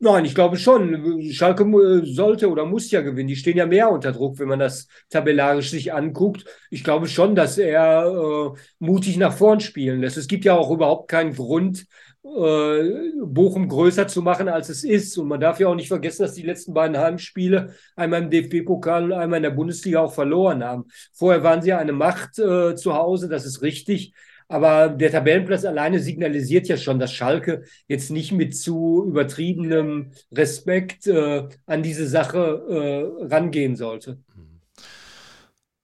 Nein, 0.00 0.24
ich 0.24 0.34
glaube 0.34 0.56
schon. 0.58 1.32
Schalke 1.32 1.64
sollte 2.04 2.48
oder 2.50 2.64
muss 2.64 2.90
ja 2.92 3.00
gewinnen. 3.00 3.26
Die 3.28 3.34
stehen 3.36 3.56
ja 3.56 3.66
mehr 3.66 3.90
unter 3.90 4.12
Druck, 4.12 4.38
wenn 4.38 4.46
man 4.46 4.60
das 4.60 4.86
tabellarisch 5.10 5.70
sich 5.70 5.92
anguckt. 5.92 6.44
Ich 6.70 6.84
glaube 6.84 7.08
schon, 7.08 7.34
dass 7.34 7.58
er 7.58 8.06
äh, 8.06 8.58
mutig 8.78 9.16
nach 9.16 9.32
vorn 9.32 9.58
spielen 9.58 10.00
lässt. 10.00 10.16
Es 10.16 10.28
gibt 10.28 10.44
ja 10.44 10.54
auch 10.54 10.70
überhaupt 10.70 11.10
keinen 11.10 11.34
Grund, 11.34 11.86
äh, 12.24 13.10
Bochum 13.24 13.68
größer 13.68 14.06
zu 14.06 14.22
machen, 14.22 14.48
als 14.48 14.68
es 14.68 14.84
ist. 14.84 15.18
Und 15.18 15.26
man 15.26 15.40
darf 15.40 15.58
ja 15.58 15.66
auch 15.66 15.74
nicht 15.74 15.88
vergessen, 15.88 16.22
dass 16.22 16.34
die 16.34 16.42
letzten 16.42 16.74
beiden 16.74 16.96
Heimspiele 16.96 17.74
einmal 17.96 18.22
im 18.22 18.30
DFB-Pokal 18.30 19.04
und 19.04 19.12
einmal 19.12 19.38
in 19.38 19.44
der 19.44 19.50
Bundesliga 19.50 20.00
auch 20.00 20.14
verloren 20.14 20.62
haben. 20.62 20.84
Vorher 21.12 21.42
waren 21.42 21.60
sie 21.62 21.72
eine 21.72 21.92
Macht 21.92 22.38
äh, 22.38 22.76
zu 22.76 22.94
Hause, 22.94 23.28
das 23.28 23.44
ist 23.44 23.62
richtig. 23.62 24.12
Aber 24.48 24.88
der 24.88 25.12
Tabellenplatz 25.12 25.64
alleine 25.64 26.00
signalisiert 26.00 26.68
ja 26.68 26.78
schon, 26.78 26.98
dass 26.98 27.12
Schalke 27.12 27.64
jetzt 27.86 28.10
nicht 28.10 28.32
mit 28.32 28.56
zu 28.56 29.04
übertriebenem 29.06 30.12
Respekt 30.32 31.06
äh, 31.06 31.48
an 31.66 31.82
diese 31.82 32.08
Sache 32.08 33.18
äh, 33.20 33.26
rangehen 33.26 33.76
sollte. 33.76 34.18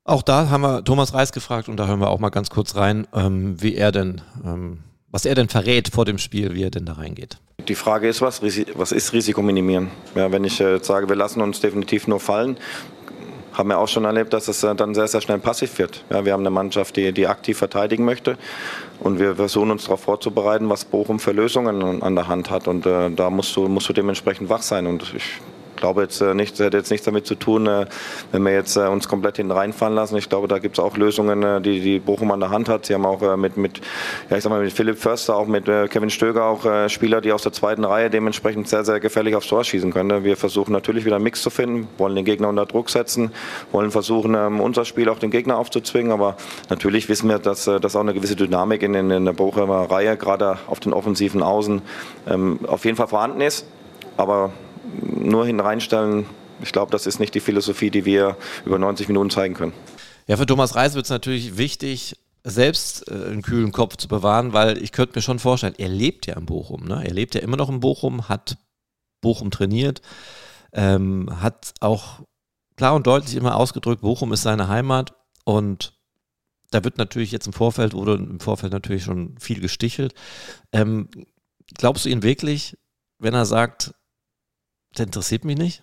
Auch 0.04 0.23
da 0.23 0.50
haben 0.50 0.62
wir 0.62 0.85
Thomas 0.85 1.14
Reis 1.14 1.33
gefragt 1.33 1.68
und 1.68 1.78
da 1.78 1.87
hören 1.87 2.00
wir 2.00 2.11
auch 2.11 2.21
mal 2.21 2.30
ganz 2.30 2.50
kurz 2.50 2.76
rein, 2.76 3.06
ähm, 3.14 3.61
wie 3.62 3.75
er 3.75 3.92
denn, 3.92 4.21
ähm, 4.44 4.80
was 5.11 5.25
er 5.25 5.35
denn 5.35 5.49
verrät 5.49 5.88
vor 5.88 6.04
dem 6.04 6.18
Spiel, 6.18 6.54
wie 6.54 6.62
er 6.62 6.71
denn 6.71 6.85
da 6.85 6.94
reingeht. 6.94 7.38
Die 7.68 7.75
Frage 7.75 8.09
ist, 8.09 8.21
was, 8.21 8.42
was 8.42 8.92
ist 8.92 9.12
Risiko 9.14 9.40
minimieren? 9.40 9.90
Ja, 10.14 10.30
wenn 10.30 10.44
ich 10.44 10.61
äh, 10.61 10.78
sage, 10.83 11.09
wir 11.09 11.16
lassen 11.16 11.40
uns 11.40 11.61
definitiv 11.61 12.06
nur 12.06 12.21
fallen, 12.21 12.59
haben 13.54 13.68
wir 13.68 13.78
auch 13.78 13.88
schon 13.88 14.04
erlebt, 14.04 14.32
dass 14.32 14.49
es 14.49 14.62
äh, 14.62 14.75
dann 14.75 14.94
sehr, 14.94 15.08
sehr 15.08 15.20
schnell 15.20 15.38
passiv 15.38 15.78
wird. 15.78 16.04
Ja, 16.11 16.25
wir 16.25 16.32
haben 16.32 16.40
eine 16.40 16.50
Mannschaft, 16.50 16.96
die, 16.96 17.12
die 17.12 17.26
aktiv 17.26 17.56
verteidigen 17.56 18.04
möchte. 18.04 18.37
Und 19.00 19.18
wir 19.18 19.37
versuchen 19.37 19.70
uns 19.70 19.84
darauf 19.84 20.00
vorzubereiten, 20.00 20.68
was 20.68 20.84
Bochum 20.84 21.20
für 21.20 21.32
Lösungen 21.32 22.02
an 22.02 22.14
der 22.14 22.28
Hand 22.28 22.50
hat. 22.50 22.68
Und 22.68 22.84
äh, 22.84 23.11
da 23.11 23.30
musst 23.30 23.54
du, 23.56 23.68
musst 23.68 23.88
du 23.88 23.92
dementsprechend 23.92 24.49
wach 24.49 24.62
sein. 24.62 24.87
Und 24.87 25.14
ich 25.14 25.40
glaube 25.85 26.00
jetzt 26.00 26.23
äh, 26.23 26.33
nicht, 26.33 26.59
das 26.59 26.67
hat 26.67 26.73
jetzt 26.73 26.91
nichts 26.91 27.05
damit 27.05 27.26
zu 27.26 27.35
tun, 27.35 27.67
äh, 27.67 27.85
wenn 28.33 28.43
wir 28.43 28.55
jetzt 28.55 28.75
äh, 28.76 28.87
uns 28.87 29.07
komplett 29.07 29.37
hinten 29.37 29.53
reinfallen 29.53 29.95
lassen. 29.95 30.17
Ich 30.17 30.31
glaube, 30.31 30.49
da 30.49 30.59
gibt 30.59 30.79
es 30.79 30.83
auch 30.83 30.97
Lösungen, 30.97 31.62
die, 31.62 31.81
die 31.81 31.99
Bochum 31.99 32.31
an 32.31 32.41
der 32.41 32.49
Hand 32.49 32.71
hat. 32.71 32.87
Sie 32.87 32.95
haben 32.95 33.05
auch 33.05 33.37
mit, 33.37 33.59
mit, 33.59 33.83
ja, 34.31 34.38
ich 34.38 34.43
sag 34.43 34.49
mal, 34.49 34.62
mit 34.62 34.73
Philipp 34.73 34.97
Förster, 34.97 35.37
auch 35.37 35.47
mit 35.47 35.67
Kevin 35.67 36.09
Stöger 36.09 36.45
auch 36.47 36.88
Spieler, 36.88 37.21
die 37.21 37.33
aus 37.33 37.43
der 37.43 37.53
zweiten 37.53 37.85
Reihe 37.85 38.09
dementsprechend 38.09 38.67
sehr, 38.67 38.85
sehr 38.85 38.99
gefährlich 38.99 39.35
aufs 39.37 39.47
Tor 39.47 39.62
schießen 39.62 39.93
können. 39.93 40.25
Wir 40.25 40.38
versuchen 40.38 40.73
natürlich 40.73 41.05
wieder 41.05 41.17
einen 41.17 41.25
Mix 41.25 41.43
zu 41.43 41.50
finden, 41.50 41.87
wollen 41.99 42.14
den 42.17 42.25
Gegner 42.25 42.49
unter 42.49 42.64
Druck 42.64 42.88
setzen, 42.88 43.31
wollen 43.71 43.91
versuchen, 43.91 44.35
ähm, 44.35 44.61
unser 44.61 44.87
Spiel 44.87 45.11
auch 45.11 45.19
den 45.19 45.31
Gegner 45.31 45.59
aufzuzwingen. 45.59 46.12
Aber 46.12 46.37
natürlich 46.71 47.09
wissen 47.11 47.29
wir, 47.29 47.38
dass, 47.38 47.64
dass 47.64 47.95
auch 47.95 48.00
eine 48.00 48.14
gewisse 48.14 48.37
Dynamik 48.37 48.83
in, 48.83 48.95
in 48.95 49.25
der 49.25 49.33
Bochumer 49.33 49.91
Reihe, 49.91 50.17
gerade 50.17 50.59
auf 50.67 50.81
den 50.81 50.95
offensiven 50.95 51.43
Außen, 51.43 51.83
ähm, 52.29 52.61
auf 52.67 52.85
jeden 52.85 52.97
Fall 52.97 53.09
vorhanden 53.09 53.43
ist. 53.43 53.67
Aber 54.17 54.53
nur 55.03 55.47
hineinstellen, 55.47 56.26
ich 56.62 56.73
glaube, 56.73 56.93
das 56.93 57.07
ist 57.07 57.19
nicht 57.19 57.35
die 57.35 57.41
Philosophie, 57.41 57.91
die 57.91 58.05
wir 58.05 58.37
über 58.64 58.79
90 58.79 59.09
Minuten 59.09 59.31
zeigen 59.31 59.55
können. 59.55 59.73
Ja, 60.26 60.37
für 60.37 60.47
Thomas 60.47 60.75
Reis 60.75 60.95
wird 60.95 61.05
es 61.05 61.11
natürlich 61.11 61.59
wichtig, 61.59 62.17
selbst 62.45 63.11
äh, 63.11 63.14
einen 63.14 63.43
kühlen 63.43 63.73
Kopf 63.73 63.97
zu 63.97 64.09
bewahren, 64.09 64.53
weil 64.53 64.83
ich 64.83 64.93
könnte 64.93 65.19
mir 65.19 65.23
schon 65.23 65.38
vorstellen, 65.38 65.75
er 65.79 65.88
lebt 65.88 66.26
ja 66.26 66.37
in 66.37 66.47
Bochum. 66.47 66.85
Ne? 66.85 67.03
Er 67.05 67.12
lebt 67.12 67.35
ja 67.35 67.41
immer 67.41 67.57
noch 67.57 67.71
in 67.71 67.81
Bochum, 67.81 68.29
hat 68.29 68.59
Bochum 69.21 69.50
trainiert, 69.50 70.03
ähm, 70.73 71.41
hat 71.41 71.73
auch 71.81 72.21
klar 72.76 72.95
und 72.95 73.07
deutlich 73.07 73.35
immer 73.37 73.57
ausgedrückt, 73.57 74.03
Bochum 74.03 74.33
ist 74.33 74.43
seine 74.43 74.69
Heimat 74.69 75.14
und 75.45 75.95
da 76.71 76.85
wird 76.85 76.99
natürlich 76.99 77.33
jetzt 77.33 77.47
im 77.47 77.53
Vorfeld, 77.53 77.95
wurde 77.95 78.14
im 78.14 78.41
Vorfeld 78.41 78.73
natürlich 78.73 79.05
schon 79.05 79.38
viel 79.38 79.61
gestichelt. 79.61 80.12
Ähm, 80.73 81.09
glaubst 81.75 82.05
du 82.05 82.09
ihn 82.09 82.23
wirklich, 82.23 82.76
wenn 83.19 83.33
er 83.33 83.47
sagt, 83.47 83.95
das 84.95 85.07
interessiert 85.07 85.45
mich 85.45 85.59
nicht. 85.59 85.83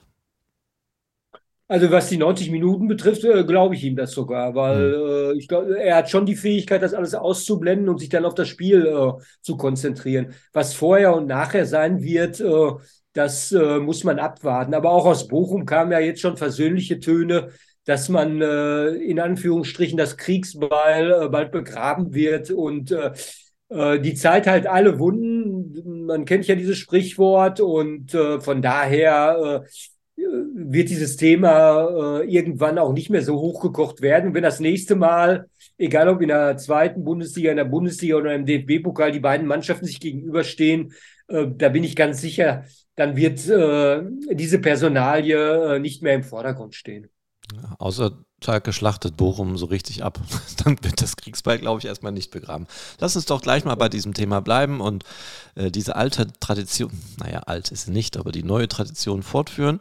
Also 1.72 1.90
was 1.90 2.10
die 2.10 2.18
90 2.18 2.52
Minuten 2.52 2.90
betrifft, 2.90 3.24
äh, 3.24 3.46
glaube 3.46 3.76
ich 3.76 3.86
ihm 3.86 3.96
das 3.96 4.12
sogar, 4.12 4.56
weil 4.56 4.90
mhm. 4.90 5.38
äh, 5.38 5.38
ich 5.38 5.48
glaube, 5.48 5.80
er 5.80 5.96
hat 5.96 6.10
schon 6.10 6.26
die 6.26 6.36
Fähigkeit, 6.36 6.82
das 6.82 6.94
alles 6.94 7.16
auszublenden 7.16 7.88
und 7.88 8.00
sich 8.00 8.10
dann 8.10 8.26
auf 8.26 8.36
das 8.36 8.50
Spiel 8.50 8.86
äh, 8.86 9.24
zu 9.42 9.56
konzentrieren. 9.56 10.34
Was 10.52 10.74
vorher 10.74 11.16
und 11.16 11.28
nachher 11.28 11.66
sein 11.66 12.04
wird, 12.04 12.42
äh, 12.42 12.72
das 13.14 13.54
äh, 13.54 13.80
muss 13.80 14.04
man 14.04 14.20
abwarten. 14.20 14.74
Aber 14.74 14.92
auch 14.92 15.06
aus 15.06 15.30
Bochum 15.30 15.66
kamen 15.66 15.94
ja 15.94 16.00
jetzt 16.00 16.20
schon 16.20 16.36
versöhnliche 16.36 17.00
Töne, 17.00 17.52
dass 17.86 18.10
man 18.10 18.42
äh, 18.42 18.88
in 18.90 19.22
Anführungsstrichen 19.22 19.98
das 19.98 20.18
Kriegsbeil 20.18 21.30
bald 21.30 21.54
begraben 21.54 22.14
wird 22.14 22.52
und 22.52 22.94
die 23.74 24.16
Zeit 24.16 24.48
halt 24.48 24.68
alle 24.68 25.00
Wunden. 25.00 25.41
Man 25.86 26.26
kennt 26.26 26.48
ja 26.48 26.56
dieses 26.56 26.78
Sprichwort 26.78 27.60
und 27.60 28.14
äh, 28.14 28.40
von 28.40 28.62
daher 28.62 29.64
äh, 29.64 29.68
wird 30.18 30.90
dieses 30.90 31.18
Thema 31.18 32.20
äh, 32.20 32.34
irgendwann 32.34 32.78
auch 32.78 32.94
nicht 32.94 33.10
mehr 33.10 33.22
so 33.22 33.40
hochgekocht 33.40 34.02
werden. 34.02 34.34
Wenn 34.34 34.44
das 34.44 34.60
nächste 34.60 34.96
Mal, 34.96 35.48
egal 35.78 36.10
ob 36.10 36.22
in 36.22 36.30
der 36.30 36.58
zweiten 36.58 37.04
Bundesliga, 37.04 37.52
in 37.52 37.58
der 37.58 37.66
Bundesliga 37.66 38.16
oder 38.16 38.36
im 38.36 38.46
DFB-Pokal, 38.46 39.12
die 39.12 39.20
beiden 39.20 39.48
Mannschaften 39.48 39.86
sich 39.86 40.00
gegenüberstehen, 40.00 40.94
äh, 41.28 41.48
da 41.56 41.70
bin 41.70 41.84
ich 41.84 41.96
ganz 41.96 42.22
sicher, 42.22 42.66
dann 42.96 43.16
wird 43.16 43.48
äh, 43.48 44.04
diese 44.36 44.60
Personalie 44.60 45.76
äh, 45.76 45.80
nicht 45.80 46.04
mehr 46.04 46.14
im 46.14 46.24
Vordergrund 46.24 46.76
stehen. 46.76 47.10
Ja, 47.54 47.76
außer 47.80 48.24
Schalke 48.44 48.74
schlachtet 48.74 49.18
Bochum 49.18 49.58
so 49.58 49.68
richtig 49.68 50.04
ab. 50.04 50.20
Dann 50.64 50.84
wird 50.84 51.02
das 51.02 51.16
Kriegsbeil, 51.16 51.60
glaube 51.60 51.80
ich, 51.80 51.86
erstmal 51.86 52.12
nicht 52.12 52.32
begraben. 52.32 52.68
Lass 53.00 53.16
uns 53.16 53.26
doch 53.26 53.42
gleich 53.42 53.66
mal 53.66 53.76
bei 53.76 53.90
diesem 53.90 54.14
Thema 54.14 54.42
bleiben 54.42 54.82
und 54.82 55.04
äh, 55.56 55.72
diese 55.72 55.96
alte 55.96 56.28
Tradition, 56.40 56.92
naja, 57.18 57.40
alt 57.46 57.72
ist 57.72 57.86
sie 57.86 57.92
nicht, 57.92 58.18
aber 58.18 58.32
die 58.32 58.44
neue 58.44 58.68
Tradition 58.68 59.24
fortführen 59.24 59.80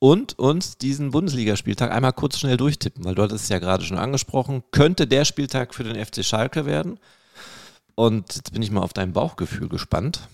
und 0.00 0.38
uns 0.38 0.78
diesen 0.78 1.10
Bundesligaspieltag 1.10 1.92
einmal 1.92 2.12
kurz 2.12 2.38
schnell 2.38 2.56
durchtippen, 2.56 3.04
weil 3.04 3.14
du 3.14 3.22
hattest 3.22 3.44
es 3.44 3.50
ja 3.50 3.58
gerade 3.58 3.84
schon 3.84 3.98
angesprochen. 3.98 4.64
Könnte 4.72 5.06
der 5.06 5.24
Spieltag 5.24 5.74
für 5.74 5.84
den 5.84 6.04
FC 6.04 6.24
Schalke 6.24 6.66
werden? 6.66 6.98
Und 7.94 8.34
jetzt 8.34 8.52
bin 8.52 8.62
ich 8.62 8.70
mal 8.70 8.80
auf 8.80 8.94
dein 8.94 9.12
Bauchgefühl 9.12 9.68
gespannt. 9.68 10.26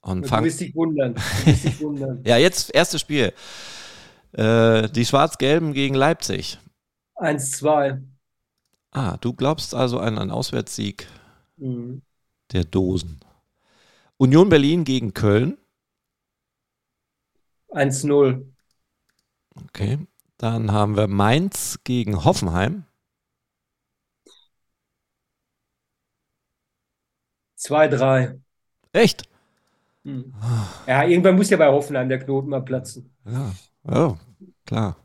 Und 0.00 0.30
du 0.30 0.44
wirst 0.44 0.60
dich 0.60 0.74
wundern. 0.74 1.16
Wundern. 1.80 2.20
ja, 2.24 2.36
jetzt 2.36 2.72
erstes 2.72 3.00
Spiel. 3.00 3.32
Äh, 4.32 4.88
die 4.90 5.04
Schwarz-Gelben 5.04 5.72
gegen 5.72 5.96
Leipzig. 5.96 6.58
1-2. 7.16 8.02
Ah, 8.90 9.16
du 9.18 9.32
glaubst 9.32 9.74
also 9.74 9.98
an 9.98 10.18
einen 10.18 10.30
Auswärtssieg 10.30 11.06
mhm. 11.56 12.02
der 12.52 12.64
Dosen. 12.64 13.20
Union 14.16 14.48
Berlin 14.48 14.84
gegen 14.84 15.12
Köln. 15.12 15.58
1-0. 17.70 18.46
Okay. 19.64 19.98
Dann 20.38 20.72
haben 20.72 20.96
wir 20.96 21.08
Mainz 21.08 21.78
gegen 21.84 22.24
Hoffenheim. 22.24 22.84
2-3. 27.58 28.40
Echt? 28.92 29.28
Hm. 30.04 30.32
Ja, 30.86 31.04
irgendwann 31.04 31.36
muss 31.36 31.50
ja 31.50 31.56
bei 31.56 31.68
Hoffenheim 31.68 32.08
der 32.08 32.20
Knoten 32.20 32.50
mal 32.50 32.62
platzen. 32.62 33.10
Ja, 33.24 33.52
oh, 33.84 34.16
klar. 34.64 34.96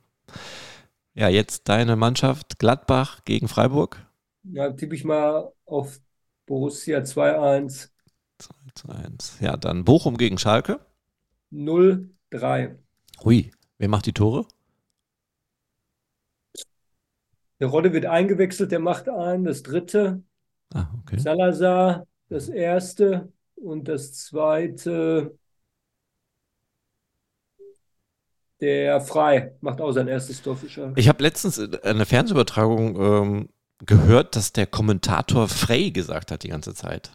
Ja, 1.14 1.28
jetzt 1.28 1.68
deine 1.68 1.96
Mannschaft 1.96 2.58
Gladbach 2.58 3.26
gegen 3.26 3.48
Freiburg. 3.48 4.06
Ja, 4.44 4.72
tippe 4.72 4.96
ich 4.96 5.04
mal 5.04 5.52
auf 5.66 6.00
Borussia 6.46 7.00
2-1. 7.00 7.90
2-1. 8.76 9.44
Ja, 9.44 9.58
dann 9.58 9.84
Bochum 9.84 10.18
gegen 10.18 10.38
Schalke. 10.38 10.80
0-3. 11.52 12.78
Hui, 13.24 13.52
wer 13.78 13.90
macht 13.90 14.06
die 14.06 14.14
Tore? 14.14 14.48
Der 17.60 17.68
Rodde 17.68 17.94
wird 17.94 18.06
eingewechselt, 18.06 18.72
der 18.72 18.80
macht 18.80 19.08
ein, 19.10 19.44
das 19.44 19.62
dritte. 19.62 20.24
Ah, 20.74 20.88
okay. 21.00 21.20
Salazar, 21.20 22.08
das 22.30 22.50
erste 22.50 23.32
und 23.56 23.88
das 23.88 24.14
zweite 24.14 25.38
der 28.62 29.02
Frei 29.02 29.54
macht 29.62 29.82
auch 29.82 29.92
sein 29.92 30.08
erstes 30.08 30.42
Tor 30.42 30.56
für 30.56 30.70
Schalke. 30.70 31.00
Ich 31.00 31.10
habe 31.10 31.24
letztens 31.24 31.60
eine 31.84 32.06
Fernsehübertragung 32.06 32.96
ähm, 33.02 33.50
gehört, 33.86 34.36
dass 34.36 34.54
der 34.54 34.68
Kommentator 34.68 35.48
Frey 35.48 35.92
gesagt 35.92 36.32
hat 36.32 36.44
die 36.44 36.50
ganze 36.50 36.74
Zeit. 36.74 37.12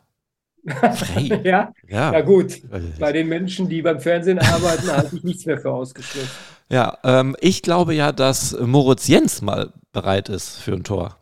Frey. 0.67 1.29
ja? 1.45 1.73
ja, 1.88 2.12
ja, 2.12 2.21
gut. 2.23 2.61
Bei 2.99 3.12
den 3.12 3.29
Menschen, 3.29 3.69
die 3.69 3.83
beim 3.83 4.00
Fernsehen 4.00 4.41
arbeiten, 4.41 4.91
halte 4.91 5.17
ich 5.17 5.23
nichts 5.23 5.47
mehr 5.47 5.59
für 5.59 5.73
ausgeschlossen. 5.73 6.29
Ja, 6.69 6.99
ähm, 7.05 7.37
ich 7.41 7.62
glaube 7.62 7.95
ja, 7.95 8.11
dass 8.11 8.59
Moritz 8.59 9.07
Jens 9.07 9.41
mal 9.43 9.73
bereit 9.93 10.29
ist 10.29 10.57
für 10.57 10.73
ein 10.73 10.83
Tor. 10.83 11.17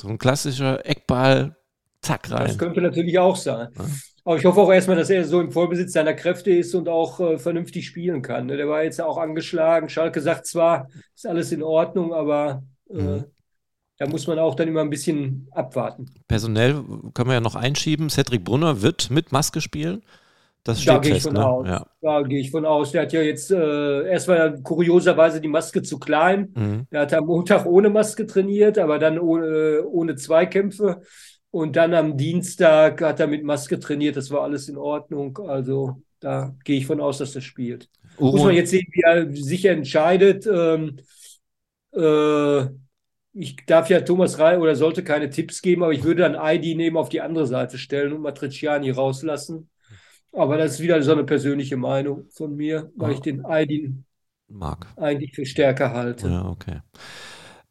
So 0.00 0.08
ein 0.08 0.16
klassischer 0.16 0.86
Eckball, 0.86 1.56
zack 2.00 2.30
rein. 2.30 2.46
Das 2.46 2.56
könnte 2.56 2.80
natürlich 2.80 3.18
auch 3.18 3.36
sein. 3.36 3.68
Ja. 3.76 3.84
Aber 4.24 4.36
ich 4.36 4.44
hoffe 4.44 4.60
auch 4.60 4.70
erstmal, 4.70 4.96
dass 4.96 5.10
er 5.10 5.24
so 5.24 5.40
im 5.40 5.50
Vollbesitz 5.50 5.92
seiner 5.92 6.14
Kräfte 6.14 6.50
ist 6.50 6.74
und 6.74 6.88
auch 6.88 7.20
äh, 7.20 7.38
vernünftig 7.38 7.86
spielen 7.86 8.22
kann. 8.22 8.46
Ne? 8.46 8.56
Der 8.56 8.68
war 8.68 8.82
jetzt 8.82 9.00
auch 9.00 9.18
angeschlagen. 9.18 9.88
Schalke 9.88 10.20
sagt 10.20 10.46
zwar, 10.46 10.88
ist 11.14 11.26
alles 11.26 11.52
in 11.52 11.62
Ordnung, 11.62 12.12
aber 12.12 12.62
äh, 12.90 13.02
mhm. 13.02 13.24
da 13.98 14.06
muss 14.06 14.26
man 14.26 14.38
auch 14.38 14.54
dann 14.54 14.68
immer 14.68 14.82
ein 14.82 14.90
bisschen 14.90 15.48
abwarten. 15.52 16.06
Personell 16.28 16.82
können 17.14 17.30
wir 17.30 17.34
ja 17.34 17.40
noch 17.40 17.56
einschieben. 17.56 18.10
Cedric 18.10 18.44
Brunner 18.44 18.82
wird 18.82 19.10
mit 19.10 19.32
Maske 19.32 19.60
spielen. 19.60 20.02
Das 20.62 20.82
steht 20.82 20.94
da 20.94 20.98
gehe 20.98 21.16
ich 21.16 21.22
von 21.22 21.32
ne? 21.32 21.46
aus. 21.46 21.66
Ja. 21.66 21.86
Da 22.02 22.22
gehe 22.22 22.40
ich 22.40 22.50
von 22.50 22.66
aus. 22.66 22.92
Der 22.92 23.02
hat 23.02 23.12
ja 23.12 23.22
jetzt, 23.22 23.50
äh, 23.50 24.06
erst 24.06 24.28
war 24.28 24.50
kurioserweise 24.58 25.40
die 25.40 25.48
Maske 25.48 25.82
zu 25.82 25.98
klein. 25.98 26.52
Mhm. 26.54 26.86
Der 26.92 27.00
hat 27.00 27.14
am 27.14 27.26
Montag 27.26 27.64
ohne 27.64 27.88
Maske 27.88 28.26
trainiert, 28.26 28.78
aber 28.78 28.98
dann 28.98 29.18
ohne, 29.18 29.82
ohne 29.86 30.16
Zweikämpfe. 30.16 31.00
Und 31.50 31.76
dann 31.76 31.94
am 31.94 32.16
Dienstag 32.16 33.02
hat 33.02 33.18
er 33.18 33.26
mit 33.26 33.42
Maske 33.42 33.80
trainiert, 33.80 34.16
das 34.16 34.30
war 34.30 34.42
alles 34.42 34.68
in 34.68 34.76
Ordnung. 34.76 35.38
Also 35.38 36.00
da 36.20 36.54
gehe 36.64 36.78
ich 36.78 36.86
von 36.86 37.00
aus, 37.00 37.18
dass 37.18 37.34
er 37.34 37.40
spielt. 37.40 37.88
Oh. 38.18 38.32
Muss 38.32 38.44
man 38.44 38.54
jetzt 38.54 38.70
sehen, 38.70 38.86
wie 38.92 39.02
er 39.02 39.32
sich 39.32 39.64
entscheidet. 39.64 40.46
Ähm, 40.46 40.98
äh, 41.92 42.66
ich 43.32 43.56
darf 43.66 43.88
ja 43.90 44.00
Thomas 44.00 44.38
Rei 44.38 44.58
oder 44.58 44.76
sollte 44.76 45.02
keine 45.02 45.30
Tipps 45.30 45.62
geben, 45.62 45.82
aber 45.82 45.92
ich 45.92 46.04
würde 46.04 46.22
dann 46.22 46.36
ID 46.38 46.76
nehmen, 46.76 46.96
auf 46.96 47.08
die 47.08 47.20
andere 47.20 47.46
Seite 47.46 47.78
stellen 47.78 48.12
und 48.12 48.22
Matriciani 48.22 48.90
rauslassen. 48.90 49.70
Aber 50.32 50.56
das 50.56 50.74
ist 50.74 50.80
wieder 50.80 51.02
so 51.02 51.12
eine 51.12 51.24
persönliche 51.24 51.76
Meinung 51.76 52.28
von 52.30 52.54
mir, 52.54 52.92
weil 52.94 53.10
oh. 53.10 53.14
ich 53.14 53.20
den 53.20 53.44
ID 53.48 53.92
mag. 54.48 54.86
eigentlich 54.96 55.34
für 55.34 55.46
stärker 55.46 55.92
halte. 55.92 56.28
Ja, 56.28 56.46
okay. 56.46 56.80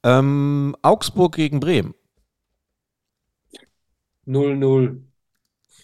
Ähm, 0.04 0.76
Augsburg 0.82 1.36
gegen 1.36 1.60
Bremen. 1.60 1.94
0-0. 4.30 5.02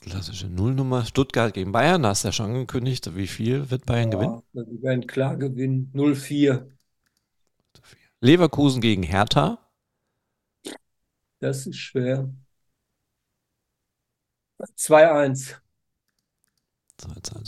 Klassische 0.02 0.48
Nullnummer. 0.48 1.04
Stuttgart 1.06 1.54
gegen 1.54 1.72
Bayern, 1.72 2.04
da 2.04 2.10
hast 2.10 2.24
du 2.24 2.28
ja 2.28 2.32
schon 2.32 2.52
angekündigt. 2.52 3.16
Wie 3.16 3.26
viel 3.28 3.72
wird 3.72 3.86
Bayern 3.86 4.12
ja, 4.12 4.18
gewinnen? 4.20 4.44
Die 4.54 4.84
werden 4.84 5.08
klar 5.08 5.36
gewinnen. 5.36 5.92
0-4. 5.96 6.70
Leverkusen 8.22 8.82
gegen 8.82 9.04
Hertha. 9.04 9.60
Das 11.40 11.66
ist 11.66 11.78
schwer. 11.78 12.30
2-1. 14.60 15.56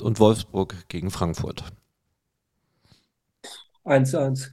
Und 0.02 0.20
Wolfsburg 0.20 0.88
gegen 0.90 1.12
Frankfurt. 1.12 1.64
1-1. 3.86 4.52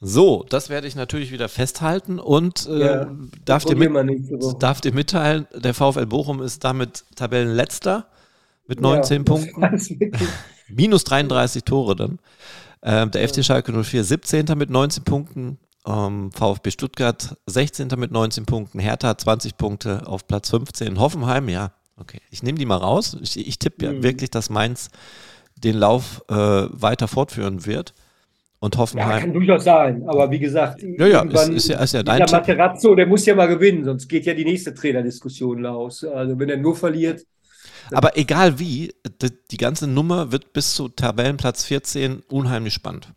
So, 0.00 0.44
das 0.48 0.68
werde 0.68 0.86
ich 0.86 0.94
natürlich 0.94 1.32
wieder 1.32 1.48
festhalten 1.48 2.20
und 2.20 2.66
äh, 2.68 2.78
ja, 2.78 3.10
darf, 3.44 3.64
dir 3.64 3.74
mit, 3.74 3.90
darf, 4.62 4.80
dir 4.80 4.94
mitteilen, 4.94 5.48
der 5.52 5.74
VfL 5.74 6.06
Bochum 6.06 6.40
ist 6.40 6.62
damit 6.62 7.04
Tabellenletzter 7.16 8.06
mit 8.68 8.80
19 8.80 9.16
ja, 9.16 9.22
Punkten. 9.24 10.18
Minus 10.68 11.02
33 11.04 11.64
Tore 11.64 11.96
dann. 11.96 12.18
Ähm, 12.82 13.10
der 13.10 13.22
ja. 13.22 13.28
FC 13.28 13.44
Schalke 13.44 13.72
04 13.72 14.04
17. 14.04 14.46
mit 14.56 14.70
19 14.70 15.02
Punkten. 15.02 15.58
Ähm, 15.84 16.30
VfB 16.32 16.70
Stuttgart 16.70 17.36
16. 17.46 17.88
mit 17.96 18.12
19 18.12 18.46
Punkten. 18.46 18.78
Hertha 18.78 19.18
20 19.18 19.56
Punkte 19.56 20.06
auf 20.06 20.28
Platz 20.28 20.50
15. 20.50 21.00
Hoffenheim, 21.00 21.48
ja, 21.48 21.72
okay. 21.96 22.20
Ich 22.30 22.44
nehme 22.44 22.58
die 22.58 22.66
mal 22.66 22.76
raus. 22.76 23.16
Ich, 23.20 23.36
ich 23.36 23.58
tippe 23.58 23.86
ja 23.86 23.92
mhm. 23.92 24.02
wirklich, 24.04 24.30
dass 24.30 24.48
Mainz 24.48 24.90
den 25.56 25.76
Lauf 25.76 26.22
äh, 26.28 26.34
weiter 26.34 27.08
fortführen 27.08 27.66
wird. 27.66 27.94
Und 28.60 28.76
Hoffenheim. 28.76 29.10
Ja, 29.10 29.20
kann 29.20 29.32
durchaus 29.32 29.64
sein. 29.64 30.02
Aber 30.08 30.30
wie 30.32 30.40
gesagt, 30.40 30.82
ja, 30.82 31.06
ja, 31.06 31.22
ist, 31.22 31.48
ist, 31.48 31.68
ja, 31.68 31.80
ist 31.80 31.94
ja 31.94 32.02
dein 32.02 32.18
der 32.18 32.30
Materazzo, 32.30 32.94
der 32.96 33.06
muss 33.06 33.24
ja 33.24 33.36
mal 33.36 33.46
gewinnen, 33.46 33.84
sonst 33.84 34.08
geht 34.08 34.26
ja 34.26 34.34
die 34.34 34.44
nächste 34.44 34.74
Trainerdiskussion 34.74 35.60
los. 35.60 36.04
Also 36.04 36.38
wenn 36.38 36.48
er 36.48 36.56
nur 36.56 36.74
verliert. 36.74 37.22
Aber 37.92 38.18
egal 38.18 38.58
wie, 38.58 38.92
die, 39.22 39.30
die 39.50 39.56
ganze 39.56 39.86
Nummer 39.86 40.32
wird 40.32 40.52
bis 40.52 40.74
zu 40.74 40.88
Tabellenplatz 40.88 41.64
14 41.64 42.22
unheimlich 42.28 42.74
spannend. 42.74 43.12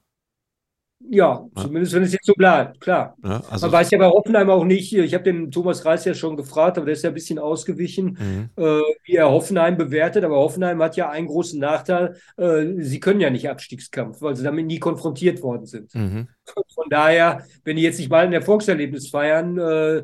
Ja, 1.09 1.47
ja, 1.55 1.63
zumindest 1.63 1.93
wenn 1.93 2.03
es 2.03 2.13
jetzt 2.13 2.25
so 2.25 2.33
bleibt, 2.33 2.79
klar. 2.79 3.17
Ja, 3.23 3.41
also 3.49 3.65
Man 3.65 3.73
weiß 3.73 3.91
ja 3.91 3.97
bei 3.97 4.07
Hoffenheim 4.07 4.49
auch 4.49 4.63
nicht, 4.63 4.93
ich 4.93 5.13
habe 5.13 5.23
den 5.23 5.51
Thomas 5.51 5.85
Reis 5.85 6.05
ja 6.05 6.13
schon 6.13 6.37
gefragt, 6.37 6.77
aber 6.77 6.85
der 6.85 6.93
ist 6.93 7.03
ja 7.03 7.09
ein 7.09 7.13
bisschen 7.13 7.39
ausgewichen, 7.39 8.17
mhm. 8.19 8.49
äh, 8.55 8.81
wie 9.03 9.15
er 9.15 9.29
Hoffenheim 9.29 9.77
bewertet. 9.77 10.23
Aber 10.23 10.37
Hoffenheim 10.37 10.81
hat 10.81 10.95
ja 10.95 11.09
einen 11.09 11.27
großen 11.27 11.59
Nachteil, 11.59 12.15
äh, 12.37 12.65
sie 12.77 12.99
können 12.99 13.19
ja 13.19 13.29
nicht 13.29 13.49
Abstiegskampf, 13.49 14.21
weil 14.21 14.35
sie 14.35 14.43
damit 14.43 14.65
nie 14.65 14.79
konfrontiert 14.79 15.41
worden 15.41 15.65
sind. 15.65 15.93
Mhm. 15.93 16.27
Von 16.45 16.85
daher, 16.89 17.45
wenn 17.63 17.75
die 17.75 17.83
jetzt 17.83 17.99
nicht 17.99 18.09
mal 18.09 18.25
ein 18.25 18.33
Erfolgserlebnis 18.33 19.09
feiern, 19.09 19.57
äh, 19.57 20.03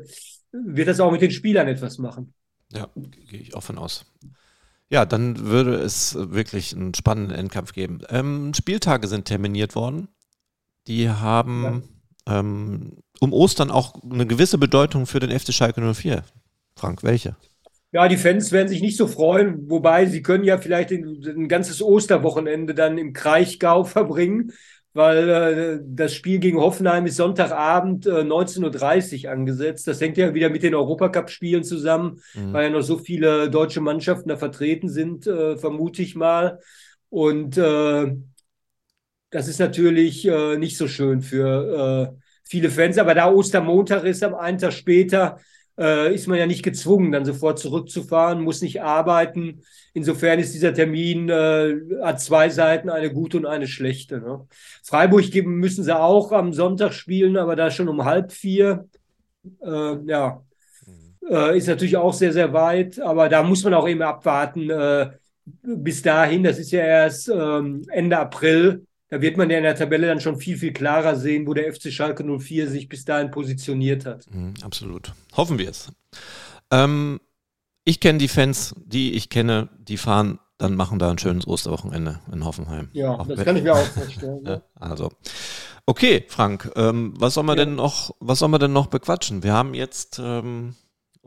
wird 0.52 0.88
das 0.88 1.00
auch 1.00 1.12
mit 1.12 1.22
den 1.22 1.30
Spielern 1.30 1.68
etwas 1.68 1.98
machen. 1.98 2.34
Ja, 2.72 2.88
gehe 2.96 3.40
ich 3.40 3.54
auch 3.54 3.62
von 3.62 3.78
aus. 3.78 4.04
Ja, 4.90 5.04
dann 5.04 5.38
würde 5.38 5.74
es 5.74 6.16
wirklich 6.18 6.74
einen 6.74 6.94
spannenden 6.94 7.36
Endkampf 7.36 7.72
geben. 7.72 8.00
Ähm, 8.08 8.52
Spieltage 8.54 9.06
sind 9.06 9.26
terminiert 9.26 9.74
worden. 9.74 10.08
Die 10.88 11.08
haben 11.08 11.84
ja. 12.26 12.40
ähm, 12.40 12.98
um 13.20 13.32
Ostern 13.32 13.70
auch 13.70 13.94
eine 14.02 14.26
gewisse 14.26 14.58
Bedeutung 14.58 15.06
für 15.06 15.20
den 15.20 15.38
FC 15.38 15.52
Schalke 15.52 15.80
04. 15.80 16.24
Frank, 16.76 17.02
welche? 17.02 17.36
Ja, 17.90 18.06
die 18.08 18.16
Fans 18.16 18.52
werden 18.52 18.68
sich 18.68 18.82
nicht 18.82 18.96
so 18.96 19.06
freuen, 19.06 19.70
wobei 19.70 20.06
sie 20.06 20.22
können 20.22 20.44
ja 20.44 20.58
vielleicht 20.58 20.90
ein, 20.90 21.22
ein 21.26 21.48
ganzes 21.48 21.82
Osterwochenende 21.82 22.74
dann 22.74 22.98
im 22.98 23.12
Kraichgau 23.12 23.84
verbringen, 23.84 24.52
weil 24.92 25.28
äh, 25.28 25.78
das 25.82 26.14
Spiel 26.14 26.38
gegen 26.38 26.58
Hoffenheim 26.58 27.06
ist 27.06 27.16
Sonntagabend 27.16 28.06
äh, 28.06 28.20
19.30 28.20 29.24
Uhr 29.24 29.30
angesetzt. 29.30 29.86
Das 29.86 30.00
hängt 30.00 30.16
ja 30.16 30.34
wieder 30.34 30.50
mit 30.50 30.62
den 30.62 30.74
Europacup-Spielen 30.74 31.64
zusammen, 31.64 32.20
mhm. 32.34 32.52
weil 32.52 32.64
ja 32.64 32.70
noch 32.70 32.82
so 32.82 32.98
viele 32.98 33.48
deutsche 33.48 33.80
Mannschaften 33.80 34.28
da 34.28 34.36
vertreten 34.36 34.88
sind, 34.88 35.26
äh, 35.26 35.56
vermute 35.56 36.02
ich 36.02 36.14
mal. 36.14 36.60
Und 37.08 37.56
äh, 37.56 38.16
das 39.30 39.48
ist 39.48 39.60
natürlich 39.60 40.26
äh, 40.26 40.56
nicht 40.56 40.76
so 40.76 40.88
schön 40.88 41.20
für 41.22 42.12
äh, 42.14 42.20
viele 42.44 42.70
Fans. 42.70 42.98
Aber 42.98 43.14
da 43.14 43.30
Ostermontag 43.30 44.04
ist, 44.04 44.22
am 44.22 44.34
einen 44.34 44.58
Tag 44.58 44.72
später, 44.72 45.38
äh, 45.78 46.14
ist 46.14 46.26
man 46.26 46.38
ja 46.38 46.46
nicht 46.46 46.62
gezwungen, 46.62 47.12
dann 47.12 47.24
sofort 47.24 47.58
zurückzufahren, 47.58 48.42
muss 48.42 48.62
nicht 48.62 48.82
arbeiten. 48.82 49.62
Insofern 49.94 50.38
ist 50.38 50.54
dieser 50.54 50.74
Termin, 50.74 51.28
äh, 51.28 51.76
hat 52.02 52.20
zwei 52.20 52.48
Seiten, 52.48 52.90
eine 52.90 53.12
gute 53.12 53.36
und 53.36 53.46
eine 53.46 53.68
schlechte. 53.68 54.18
Ne? 54.18 54.46
Freiburg 54.82 55.30
geben, 55.30 55.56
müssen 55.56 55.84
sie 55.84 55.96
auch 55.96 56.32
am 56.32 56.52
Sonntag 56.52 56.92
spielen, 56.92 57.36
aber 57.36 57.54
da 57.54 57.70
schon 57.70 57.88
um 57.88 58.04
halb 58.04 58.32
vier. 58.32 58.88
Äh, 59.62 59.96
ja, 60.06 60.42
mhm. 60.86 61.16
äh, 61.30 61.56
ist 61.56 61.68
natürlich 61.68 61.96
auch 61.96 62.12
sehr, 62.12 62.32
sehr 62.32 62.52
weit, 62.52 62.98
aber 63.00 63.28
da 63.28 63.42
muss 63.42 63.62
man 63.62 63.74
auch 63.74 63.88
eben 63.88 64.02
abwarten. 64.02 64.70
Äh, 64.70 65.10
bis 65.62 66.02
dahin, 66.02 66.42
das 66.42 66.58
ist 66.58 66.72
ja 66.72 66.80
erst 66.80 67.28
ähm, 67.28 67.84
Ende 67.90 68.18
April, 68.18 68.86
da 69.10 69.20
wird 69.20 69.36
man 69.36 69.50
ja 69.50 69.56
in 69.56 69.62
der 69.62 69.74
Tabelle 69.74 70.06
dann 70.06 70.20
schon 70.20 70.36
viel, 70.36 70.56
viel 70.56 70.72
klarer 70.72 71.16
sehen, 71.16 71.46
wo 71.46 71.54
der 71.54 71.72
FC 71.72 71.92
Schalke 71.92 72.24
04 72.24 72.68
sich 72.68 72.88
bis 72.88 73.04
dahin 73.04 73.30
positioniert 73.30 74.04
hat. 74.06 74.26
Mhm, 74.30 74.54
absolut. 74.62 75.12
Hoffen 75.36 75.58
wir 75.58 75.70
es. 75.70 75.90
Ähm, 76.70 77.20
ich 77.84 78.00
kenne 78.00 78.18
die 78.18 78.28
Fans, 78.28 78.74
die 78.84 79.14
ich 79.14 79.30
kenne, 79.30 79.68
die 79.78 79.96
fahren, 79.96 80.38
dann 80.58 80.74
machen 80.74 80.98
da 80.98 81.10
ein 81.10 81.18
schönes 81.18 81.46
Osterwochenende 81.46 82.20
in 82.32 82.44
Hoffenheim. 82.44 82.88
Ja, 82.92 83.12
auch 83.12 83.26
das 83.26 83.44
kann 83.44 83.56
ich 83.56 83.62
mir 83.62 83.74
auch 83.74 83.86
vorstellen. 83.86 84.40
ja. 84.44 84.62
Also, 84.74 85.10
okay, 85.86 86.24
Frank, 86.28 86.70
ähm, 86.76 87.14
was 87.16 87.34
soll 87.34 87.44
man 87.44 87.56
ja. 87.56 87.64
denn 87.64 87.76
noch, 87.76 88.14
was 88.20 88.40
soll 88.40 88.48
man 88.48 88.60
denn 88.60 88.72
noch 88.72 88.88
bequatschen? 88.88 89.42
Wir 89.42 89.54
haben 89.54 89.72
jetzt 89.72 90.20
ähm, 90.22 90.74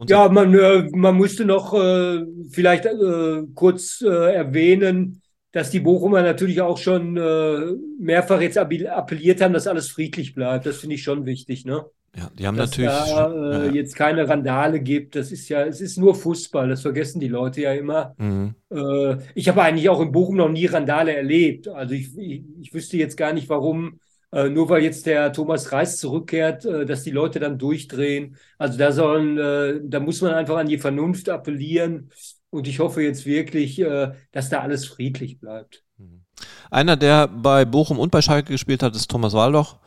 ja, 0.07 0.29
man, 0.29 0.53
äh, 0.53 0.89
man 0.93 1.17
müsste 1.17 1.45
noch 1.45 1.73
äh, 1.73 2.25
vielleicht 2.49 2.85
äh, 2.85 3.43
kurz 3.53 4.01
äh, 4.01 4.33
erwähnen, 4.33 5.20
dass 5.51 5.69
die 5.69 5.79
Bochumer 5.79 6.21
natürlich 6.21 6.61
auch 6.61 6.77
schon 6.77 7.17
äh, 7.17 7.73
mehrfach 7.99 8.41
jetzt 8.41 8.57
appelliert 8.57 9.41
haben, 9.41 9.53
dass 9.53 9.67
alles 9.67 9.89
friedlich 9.89 10.33
bleibt. 10.33 10.65
Das 10.65 10.77
finde 10.77 10.95
ich 10.95 11.03
schon 11.03 11.25
wichtig, 11.25 11.65
ne? 11.65 11.85
Ja, 12.15 12.29
die 12.37 12.45
haben 12.45 12.57
dass 12.57 12.71
natürlich 12.71 12.91
da, 12.91 13.31
äh, 13.31 13.67
ja. 13.67 13.73
jetzt 13.73 13.95
keine 13.95 14.27
Randale 14.27 14.81
gibt. 14.81 15.15
Das 15.15 15.31
ist 15.31 15.47
ja, 15.47 15.65
es 15.65 15.79
ist 15.79 15.97
nur 15.97 16.13
Fußball. 16.13 16.67
Das 16.67 16.81
vergessen 16.81 17.21
die 17.21 17.29
Leute 17.29 17.61
ja 17.61 17.73
immer. 17.73 18.15
Mhm. 18.17 18.55
Äh, 18.69 19.17
ich 19.33 19.47
habe 19.47 19.61
eigentlich 19.61 19.89
auch 19.89 20.01
in 20.01 20.11
Bochum 20.11 20.35
noch 20.35 20.49
nie 20.49 20.65
Randale 20.65 21.15
erlebt. 21.15 21.69
Also 21.69 21.93
ich, 21.93 22.17
ich, 22.17 22.43
ich 22.59 22.73
wüsste 22.73 22.97
jetzt 22.97 23.15
gar 23.15 23.31
nicht, 23.31 23.47
warum 23.47 23.99
äh, 24.33 24.49
nur 24.49 24.69
weil 24.69 24.83
jetzt 24.83 25.05
der 25.05 25.31
Thomas 25.31 25.71
Reis 25.71 25.97
zurückkehrt, 25.97 26.65
äh, 26.65 26.85
dass 26.85 27.03
die 27.03 27.11
Leute 27.11 27.39
dann 27.39 27.57
durchdrehen. 27.57 28.37
Also 28.57 28.77
da 28.77 28.91
sollen, 28.91 29.37
äh, 29.37 29.79
da 29.83 29.99
muss 29.99 30.21
man 30.21 30.33
einfach 30.33 30.57
an 30.57 30.67
die 30.67 30.77
Vernunft 30.77 31.29
appellieren. 31.29 32.09
Und 32.51 32.67
ich 32.67 32.79
hoffe 32.79 33.01
jetzt 33.01 33.25
wirklich, 33.25 33.79
äh, 33.79 34.11
dass 34.31 34.49
da 34.49 34.59
alles 34.59 34.85
friedlich 34.85 35.39
bleibt. 35.39 35.83
Mhm. 35.97 36.25
Einer, 36.69 36.97
der 36.97 37.27
bei 37.27 37.65
Bochum 37.65 37.97
und 37.97 38.11
bei 38.11 38.21
Schalke 38.21 38.51
gespielt 38.51 38.83
hat, 38.83 38.95
ist 38.95 39.09
Thomas 39.09 39.33
Waldoch. 39.33 39.79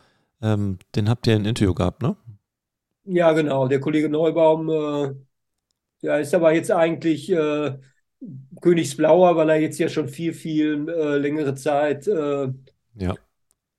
Ähm, 0.43 0.79
den 0.97 1.09
habt 1.09 1.27
ihr 1.27 1.37
in 1.37 1.45
Interview 1.45 1.75
gehabt, 1.75 2.03
ne? 2.03 2.17
Ja, 3.05 3.33
genau. 3.33 3.69
Der 3.69 3.81
Kollege 3.81 4.09
Neubaum, 4.09 4.69
äh, 4.71 5.15
der 6.03 6.21
ist 6.21 6.35
aber 6.35 6.53
jetzt 6.55 6.71
eigentlich 6.71 7.31
äh, 7.31 7.79
Königsblauer, 8.63 9.37
weil 9.37 9.51
er 9.51 9.61
jetzt 9.61 9.79
ja 9.79 9.89
schon 9.91 10.09
viel, 10.09 10.33
viel 10.33 10.89
äh, 10.89 11.19
längere 11.19 11.55
Zeit 11.55 12.07
ja. 12.07 13.15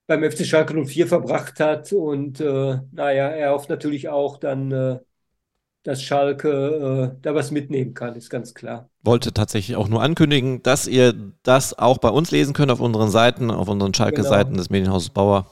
beim 0.05 0.31
FC 0.31 0.45
Schalke 0.45 0.75
04 0.85 1.07
verbracht 1.07 1.59
hat. 1.59 1.91
Und 1.91 2.39
naja, 2.39 3.29
er 3.29 3.51
hofft 3.51 3.69
natürlich 3.69 4.09
auch 4.09 4.37
dann 4.37 4.99
dass 5.85 6.01
Schalke 6.01 7.13
äh, 7.13 7.19
da 7.21 7.35
was 7.35 7.51
mitnehmen 7.51 7.93
kann, 7.93 8.15
ist 8.15 8.31
ganz 8.31 8.55
klar. 8.55 8.89
Wollte 9.03 9.33
tatsächlich 9.33 9.77
auch 9.77 9.87
nur 9.87 10.01
ankündigen, 10.01 10.63
dass 10.63 10.87
ihr 10.87 11.13
das 11.43 11.77
auch 11.77 11.99
bei 11.99 12.09
uns 12.09 12.31
lesen 12.31 12.53
könnt 12.53 12.71
auf 12.71 12.79
unseren 12.79 13.11
Seiten, 13.11 13.51
auf 13.51 13.67
unseren 13.67 13.93
Schalke-Seiten 13.93 14.49
genau. 14.49 14.57
des 14.57 14.71
Medienhauses 14.71 15.11
Bauer. 15.11 15.51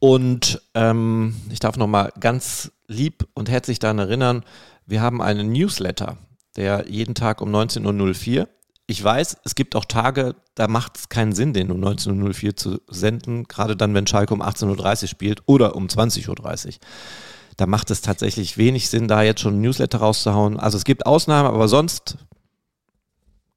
Und 0.00 0.60
ähm, 0.74 1.36
ich 1.50 1.60
darf 1.60 1.76
nochmal 1.76 2.12
ganz 2.18 2.72
lieb 2.88 3.28
und 3.34 3.48
herzlich 3.48 3.78
daran 3.78 4.00
erinnern, 4.00 4.44
wir 4.84 5.00
haben 5.00 5.22
einen 5.22 5.52
Newsletter, 5.52 6.18
der 6.56 6.86
jeden 6.88 7.14
Tag 7.14 7.40
um 7.40 7.54
19.04 7.54 8.40
Uhr. 8.40 8.48
Ich 8.88 9.04
weiß, 9.04 9.36
es 9.44 9.54
gibt 9.54 9.76
auch 9.76 9.84
Tage, 9.84 10.34
da 10.56 10.66
macht 10.66 10.96
es 10.96 11.08
keinen 11.08 11.32
Sinn, 11.32 11.52
den 11.52 11.70
um 11.70 11.80
19.04 11.80 12.46
Uhr 12.46 12.56
zu 12.56 12.80
senden, 12.88 13.44
gerade 13.44 13.76
dann, 13.76 13.94
wenn 13.94 14.08
Schalke 14.08 14.34
um 14.34 14.42
18.30 14.42 15.02
Uhr 15.02 15.08
spielt 15.08 15.42
oder 15.46 15.76
um 15.76 15.86
20.30 15.86 16.28
Uhr 16.28 16.72
da 17.58 17.66
macht 17.66 17.90
es 17.90 18.00
tatsächlich 18.00 18.56
wenig 18.56 18.88
Sinn, 18.88 19.08
da 19.08 19.22
jetzt 19.22 19.40
schon 19.40 19.56
ein 19.56 19.60
Newsletter 19.60 19.98
rauszuhauen. 19.98 20.58
Also 20.58 20.78
es 20.78 20.84
gibt 20.84 21.06
Ausnahmen, 21.06 21.48
aber 21.48 21.66
sonst 21.66 22.16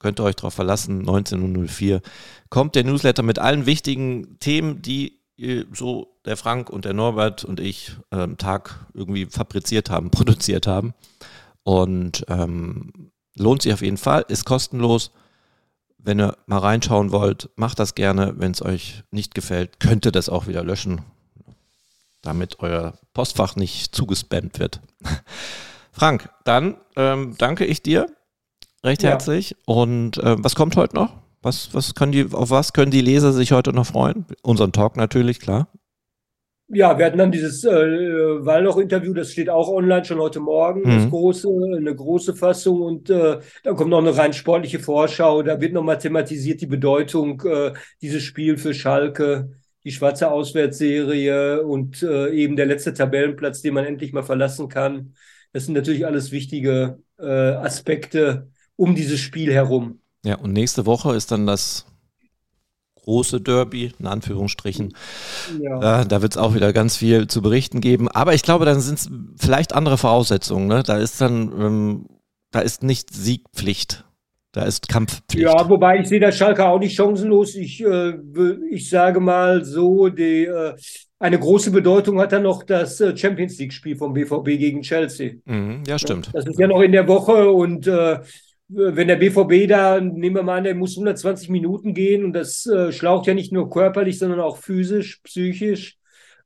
könnt 0.00 0.18
ihr 0.20 0.24
euch 0.24 0.34
darauf 0.34 0.54
verlassen, 0.54 1.06
19.04 1.06 2.02
kommt 2.50 2.74
der 2.74 2.82
Newsletter 2.82 3.22
mit 3.22 3.38
allen 3.38 3.64
wichtigen 3.64 4.40
Themen, 4.40 4.82
die 4.82 5.20
so 5.72 6.18
der 6.24 6.36
Frank 6.36 6.68
und 6.68 6.84
der 6.84 6.94
Norbert 6.94 7.44
und 7.44 7.60
ich 7.60 7.96
ähm, 8.10 8.36
Tag 8.38 8.86
irgendwie 8.92 9.26
fabriziert 9.26 9.88
haben, 9.88 10.10
produziert 10.10 10.66
haben. 10.66 10.94
Und 11.62 12.24
ähm, 12.28 13.12
lohnt 13.36 13.62
sich 13.62 13.72
auf 13.72 13.82
jeden 13.82 13.96
Fall, 13.98 14.24
ist 14.26 14.44
kostenlos. 14.44 15.12
Wenn 15.98 16.20
ihr 16.20 16.36
mal 16.46 16.58
reinschauen 16.58 17.12
wollt, 17.12 17.50
macht 17.54 17.78
das 17.78 17.94
gerne. 17.94 18.34
Wenn 18.36 18.50
es 18.50 18.62
euch 18.62 19.04
nicht 19.12 19.36
gefällt, 19.36 19.78
könnt 19.78 20.04
ihr 20.04 20.12
das 20.12 20.28
auch 20.28 20.48
wieder 20.48 20.64
löschen 20.64 21.02
damit 22.22 22.60
euer 22.60 22.94
Postfach 23.12 23.56
nicht 23.56 23.94
zugespammt 23.94 24.58
wird. 24.58 24.80
Frank, 25.92 26.30
dann 26.44 26.76
ähm, 26.96 27.34
danke 27.38 27.64
ich 27.64 27.82
dir 27.82 28.06
recht 28.84 29.02
herzlich. 29.02 29.56
Und 29.66 30.18
äh, 30.18 30.36
was 30.38 30.54
kommt 30.54 30.76
heute 30.76 30.96
noch? 30.96 31.14
Was, 31.42 31.74
was 31.74 31.94
können 31.94 32.12
die, 32.12 32.26
auf 32.32 32.50
was 32.50 32.72
können 32.72 32.90
die 32.90 33.00
Leser 33.00 33.32
sich 33.32 33.52
heute 33.52 33.72
noch 33.72 33.86
freuen? 33.86 34.26
Unseren 34.42 34.72
Talk 34.72 34.96
natürlich, 34.96 35.40
klar. 35.40 35.68
Ja, 36.74 36.96
wir 36.96 37.04
hatten 37.04 37.18
dann 37.18 37.32
dieses 37.32 37.64
äh, 37.64 37.70
Wallloch-Interview, 37.70 39.12
das 39.12 39.32
steht 39.32 39.50
auch 39.50 39.68
online 39.68 40.06
schon 40.06 40.18
heute 40.18 40.40
Morgen, 40.40 40.80
mhm. 40.80 40.96
das 40.96 41.10
große, 41.10 41.48
eine 41.76 41.94
große 41.94 42.34
Fassung 42.34 42.80
und 42.80 43.10
äh, 43.10 43.40
dann 43.62 43.76
kommt 43.76 43.90
noch 43.90 43.98
eine 43.98 44.16
rein 44.16 44.32
sportliche 44.32 44.78
Vorschau. 44.78 45.42
Da 45.42 45.60
wird 45.60 45.74
nochmal 45.74 45.98
thematisiert 45.98 46.62
die 46.62 46.66
Bedeutung 46.66 47.42
äh, 47.42 47.72
dieses 48.00 48.22
Spiel 48.22 48.56
für 48.56 48.72
Schalke, 48.72 49.50
die 49.84 49.92
schwarze 49.92 50.30
Auswärtsserie 50.30 51.62
und 51.62 52.02
äh, 52.02 52.30
eben 52.30 52.56
der 52.56 52.66
letzte 52.66 52.94
Tabellenplatz, 52.94 53.62
den 53.62 53.74
man 53.74 53.84
endlich 53.84 54.12
mal 54.12 54.22
verlassen 54.22 54.68
kann. 54.68 55.14
Das 55.52 55.66
sind 55.66 55.74
natürlich 55.74 56.06
alles 56.06 56.30
wichtige 56.30 56.98
äh, 57.18 57.24
Aspekte 57.26 58.48
um 58.76 58.94
dieses 58.94 59.20
Spiel 59.20 59.52
herum. 59.52 60.00
Ja, 60.24 60.36
und 60.36 60.52
nächste 60.52 60.86
Woche 60.86 61.14
ist 61.14 61.32
dann 61.32 61.46
das 61.46 61.86
große 63.02 63.40
Derby, 63.40 63.92
in 63.98 64.06
Anführungsstrichen. 64.06 64.94
Ja. 65.60 66.02
Äh, 66.02 66.06
da 66.06 66.22
wird 66.22 66.32
es 66.32 66.38
auch 66.38 66.54
wieder 66.54 66.72
ganz 66.72 66.96
viel 66.96 67.26
zu 67.26 67.42
berichten 67.42 67.80
geben. 67.80 68.08
Aber 68.08 68.34
ich 68.34 68.42
glaube, 68.42 68.64
dann 68.64 68.80
sind 68.80 68.98
es 68.98 69.10
vielleicht 69.36 69.74
andere 69.74 69.98
Voraussetzungen. 69.98 70.68
Ne? 70.68 70.82
Da 70.84 70.98
ist 70.98 71.20
dann, 71.20 71.52
ähm, 71.60 72.06
da 72.50 72.60
ist 72.60 72.82
nicht 72.82 73.12
Siegpflicht. 73.12 74.04
Da 74.52 74.64
ist 74.64 74.86
Kampfpflicht. 74.86 75.46
Ja, 75.46 75.68
wobei 75.68 76.00
ich 76.00 76.08
sehe 76.08 76.20
der 76.20 76.30
Schalke 76.30 76.66
auch 76.66 76.78
nicht 76.78 76.94
chancenlos. 76.94 77.54
Ich, 77.54 77.82
äh, 77.82 78.12
ich 78.70 78.90
sage 78.90 79.18
mal 79.18 79.64
so, 79.64 80.10
die, 80.10 80.44
äh, 80.44 80.74
eine 81.18 81.38
große 81.38 81.70
Bedeutung 81.70 82.20
hat 82.20 82.32
dann 82.32 82.42
noch 82.42 82.62
das 82.62 83.00
äh, 83.00 83.16
Champions 83.16 83.58
League-Spiel 83.58 83.96
vom 83.96 84.12
BVB 84.12 84.58
gegen 84.58 84.82
Chelsea. 84.82 85.34
Mhm, 85.46 85.84
ja, 85.86 85.98
stimmt. 85.98 86.30
Das 86.34 86.46
ist 86.46 86.58
ja 86.58 86.66
noch 86.66 86.82
in 86.82 86.92
der 86.92 87.08
Woche 87.08 87.50
und 87.50 87.86
äh, 87.86 88.18
wenn 88.68 89.08
der 89.08 89.16
BVB 89.16 89.68
da, 89.68 90.00
nehmen 90.00 90.36
wir 90.36 90.42
mal 90.42 90.58
an, 90.58 90.64
der 90.64 90.74
muss 90.74 90.96
120 90.96 91.48
Minuten 91.48 91.94
gehen 91.94 92.24
und 92.24 92.32
das 92.34 92.66
äh, 92.66 92.92
schlaucht 92.92 93.26
ja 93.26 93.34
nicht 93.34 93.52
nur 93.52 93.70
körperlich, 93.70 94.18
sondern 94.18 94.40
auch 94.40 94.58
physisch, 94.58 95.20
psychisch, 95.22 95.96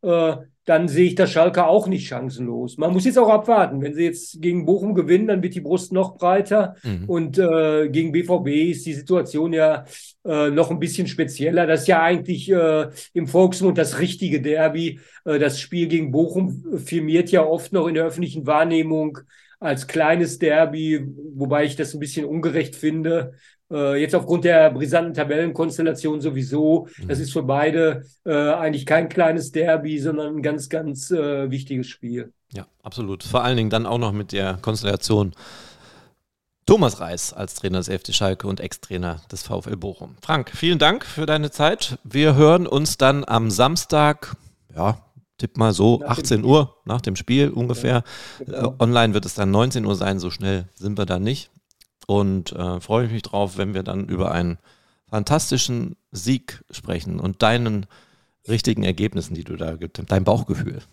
äh, 0.07 0.37
dann 0.67 0.89
sehe 0.89 1.07
ich 1.07 1.15
das 1.15 1.31
Schalke 1.31 1.65
auch 1.65 1.87
nicht 1.87 2.09
chancenlos. 2.09 2.77
Man 2.77 2.93
muss 2.93 3.05
jetzt 3.05 3.19
auch 3.19 3.29
abwarten. 3.29 3.81
Wenn 3.81 3.95
sie 3.95 4.03
jetzt 4.03 4.43
gegen 4.43 4.67
Bochum 4.67 4.95
gewinnen, 4.95 5.29
dann 5.29 5.43
wird 5.43 5.55
die 5.55 5.61
Brust 5.61 5.93
noch 5.93 6.17
breiter. 6.17 6.75
Mhm. 6.83 7.05
Und 7.07 7.39
äh, 7.39 7.89
gegen 7.89 8.11
BVB 8.11 8.49
ist 8.73 8.85
die 8.85 8.95
Situation 8.95 9.53
ja 9.53 9.85
äh, 10.25 10.51
noch 10.51 10.73
ein 10.73 10.81
bisschen 10.81 11.07
spezieller. 11.07 11.69
Das 11.69 11.83
ist 11.83 11.87
ja 11.87 12.03
eigentlich 12.03 12.51
äh, 12.51 12.89
im 13.13 13.29
Volksmund 13.29 13.79
das 13.79 14.01
richtige 14.01 14.43
Derby. 14.43 14.99
Äh, 15.25 15.39
das 15.39 15.61
Spiel 15.61 15.87
gegen 15.87 16.11
Bochum 16.11 16.65
firmiert 16.85 17.31
ja 17.31 17.45
oft 17.47 17.73
noch 17.73 17.87
in 17.87 17.95
der 17.95 18.05
öffentlichen 18.05 18.45
Wahrnehmung 18.45 19.21
als 19.61 19.87
kleines 19.87 20.39
Derby, 20.39 21.07
wobei 21.35 21.65
ich 21.65 21.77
das 21.77 21.95
ein 21.95 22.01
bisschen 22.01 22.27
ungerecht 22.27 22.77
finde. 22.77 23.35
Äh, 23.71 24.01
jetzt 24.01 24.15
aufgrund 24.15 24.45
der 24.45 24.71
brisanten 24.71 25.15
Tabellenkonstellation 25.15 26.21
sowieso. 26.21 26.89
Mhm. 26.99 27.09
Das 27.09 27.19
ist 27.19 27.33
für 27.33 27.43
beide 27.43 28.05
äh, 28.25 28.33
eigentlich 28.33 28.87
kein 28.87 29.09
kleines 29.09 29.51
Derby, 29.53 29.99
sondern 29.99 30.37
ein 30.37 30.43
ganz, 30.43 30.69
ganz 30.69 31.11
äh, 31.11 31.51
wichtiges 31.51 31.89
Spiel. 31.89 32.33
Ja, 32.53 32.67
absolut. 32.83 33.25
Vor 33.25 33.43
allen 33.43 33.57
Dingen 33.57 33.71
dann 33.71 33.87
auch 33.87 33.99
noch 33.99 34.13
mit 34.13 34.33
der 34.33 34.59
Konstellation 34.63 35.33
Thomas 36.65 37.01
Reis 37.01 37.33
als 37.33 37.55
Trainer 37.55 37.79
des 37.79 37.89
FD 37.89 38.13
Schalke 38.13 38.49
und 38.49 38.61
Ex-Trainer 38.61 39.21
des 39.31 39.43
VfL 39.45 39.77
Bochum. 39.77 40.17
Frank, 40.21 40.51
vielen 40.55 40.79
Dank 40.79 41.05
für 41.05 41.27
deine 41.27 41.51
Zeit. 41.51 41.99
Wir 42.03 42.35
hören 42.35 42.67
uns 42.67 42.99
dann 42.99 43.25
am 43.25 43.51
Samstag, 43.51 44.37
ja, 44.75 44.99
tipp 45.39 45.57
mal 45.57 45.73
so, 45.73 45.99
nach 45.99 46.19
18 46.19 46.45
Uhr 46.45 46.77
nach 46.85 47.01
dem 47.01 47.17
Spiel 47.17 47.51
ungefähr. 47.51 48.05
Ja, 48.39 48.45
genau. 48.45 48.71
äh, 48.71 48.83
online 48.83 49.15
wird 49.15 49.27
es 49.27 49.35
dann 49.35 49.51
19 49.51 49.85
Uhr 49.85 49.95
sein, 49.95 50.19
so 50.19 50.31
schnell 50.31 50.69
sind 50.75 50.99
wir 50.99 51.07
da 51.07 51.19
nicht. 51.19 51.51
Und 52.07 52.53
äh, 52.53 52.81
freue 52.81 53.09
mich 53.09 53.23
drauf, 53.23 53.57
wenn 53.57 53.75
wir 53.75 53.83
dann 53.83 54.07
über 54.07 54.33
einen 54.33 54.59
fantastischen 55.09 55.97
Sieg 56.13 56.63
sprechen 56.71 57.21
und 57.21 57.43
deinen 57.43 57.87
richtigen 58.49 58.85
Ergebnissen, 58.85 59.35
die 59.35 59.45
du 59.45 59.57
da 59.57 59.75
gibt, 59.75 60.01
dein 60.11 60.25
Bauchgefühl. 60.25 60.79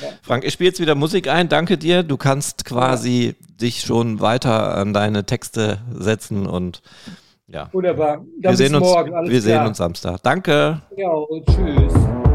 Ja. 0.00 0.10
Frank, 0.22 0.44
ich 0.44 0.52
spiele 0.52 0.68
jetzt 0.68 0.80
wieder 0.80 0.94
Musik 0.94 1.28
ein. 1.28 1.48
Danke 1.48 1.76
dir. 1.76 2.04
Du 2.04 2.16
kannst 2.16 2.64
quasi 2.64 3.26
ja. 3.26 3.46
dich 3.60 3.80
schon 3.80 4.20
weiter 4.20 4.76
an 4.76 4.92
deine 4.92 5.24
Texte 5.24 5.78
setzen 5.92 6.46
und 6.46 6.82
ja. 7.48 7.68
Wunderbar. 7.72 8.24
Dann 8.40 8.52
wir 8.52 8.56
sehen 8.56 8.74
uns, 8.76 8.86
morgen. 8.86 9.14
Alles 9.14 9.30
wir 9.30 9.40
klar. 9.40 9.60
sehen 9.60 9.68
uns 9.68 9.78
Samstag. 9.78 10.22
Danke. 10.22 10.82
Ja, 10.96 11.10
und 11.10 11.46
tschüss. 11.46 12.27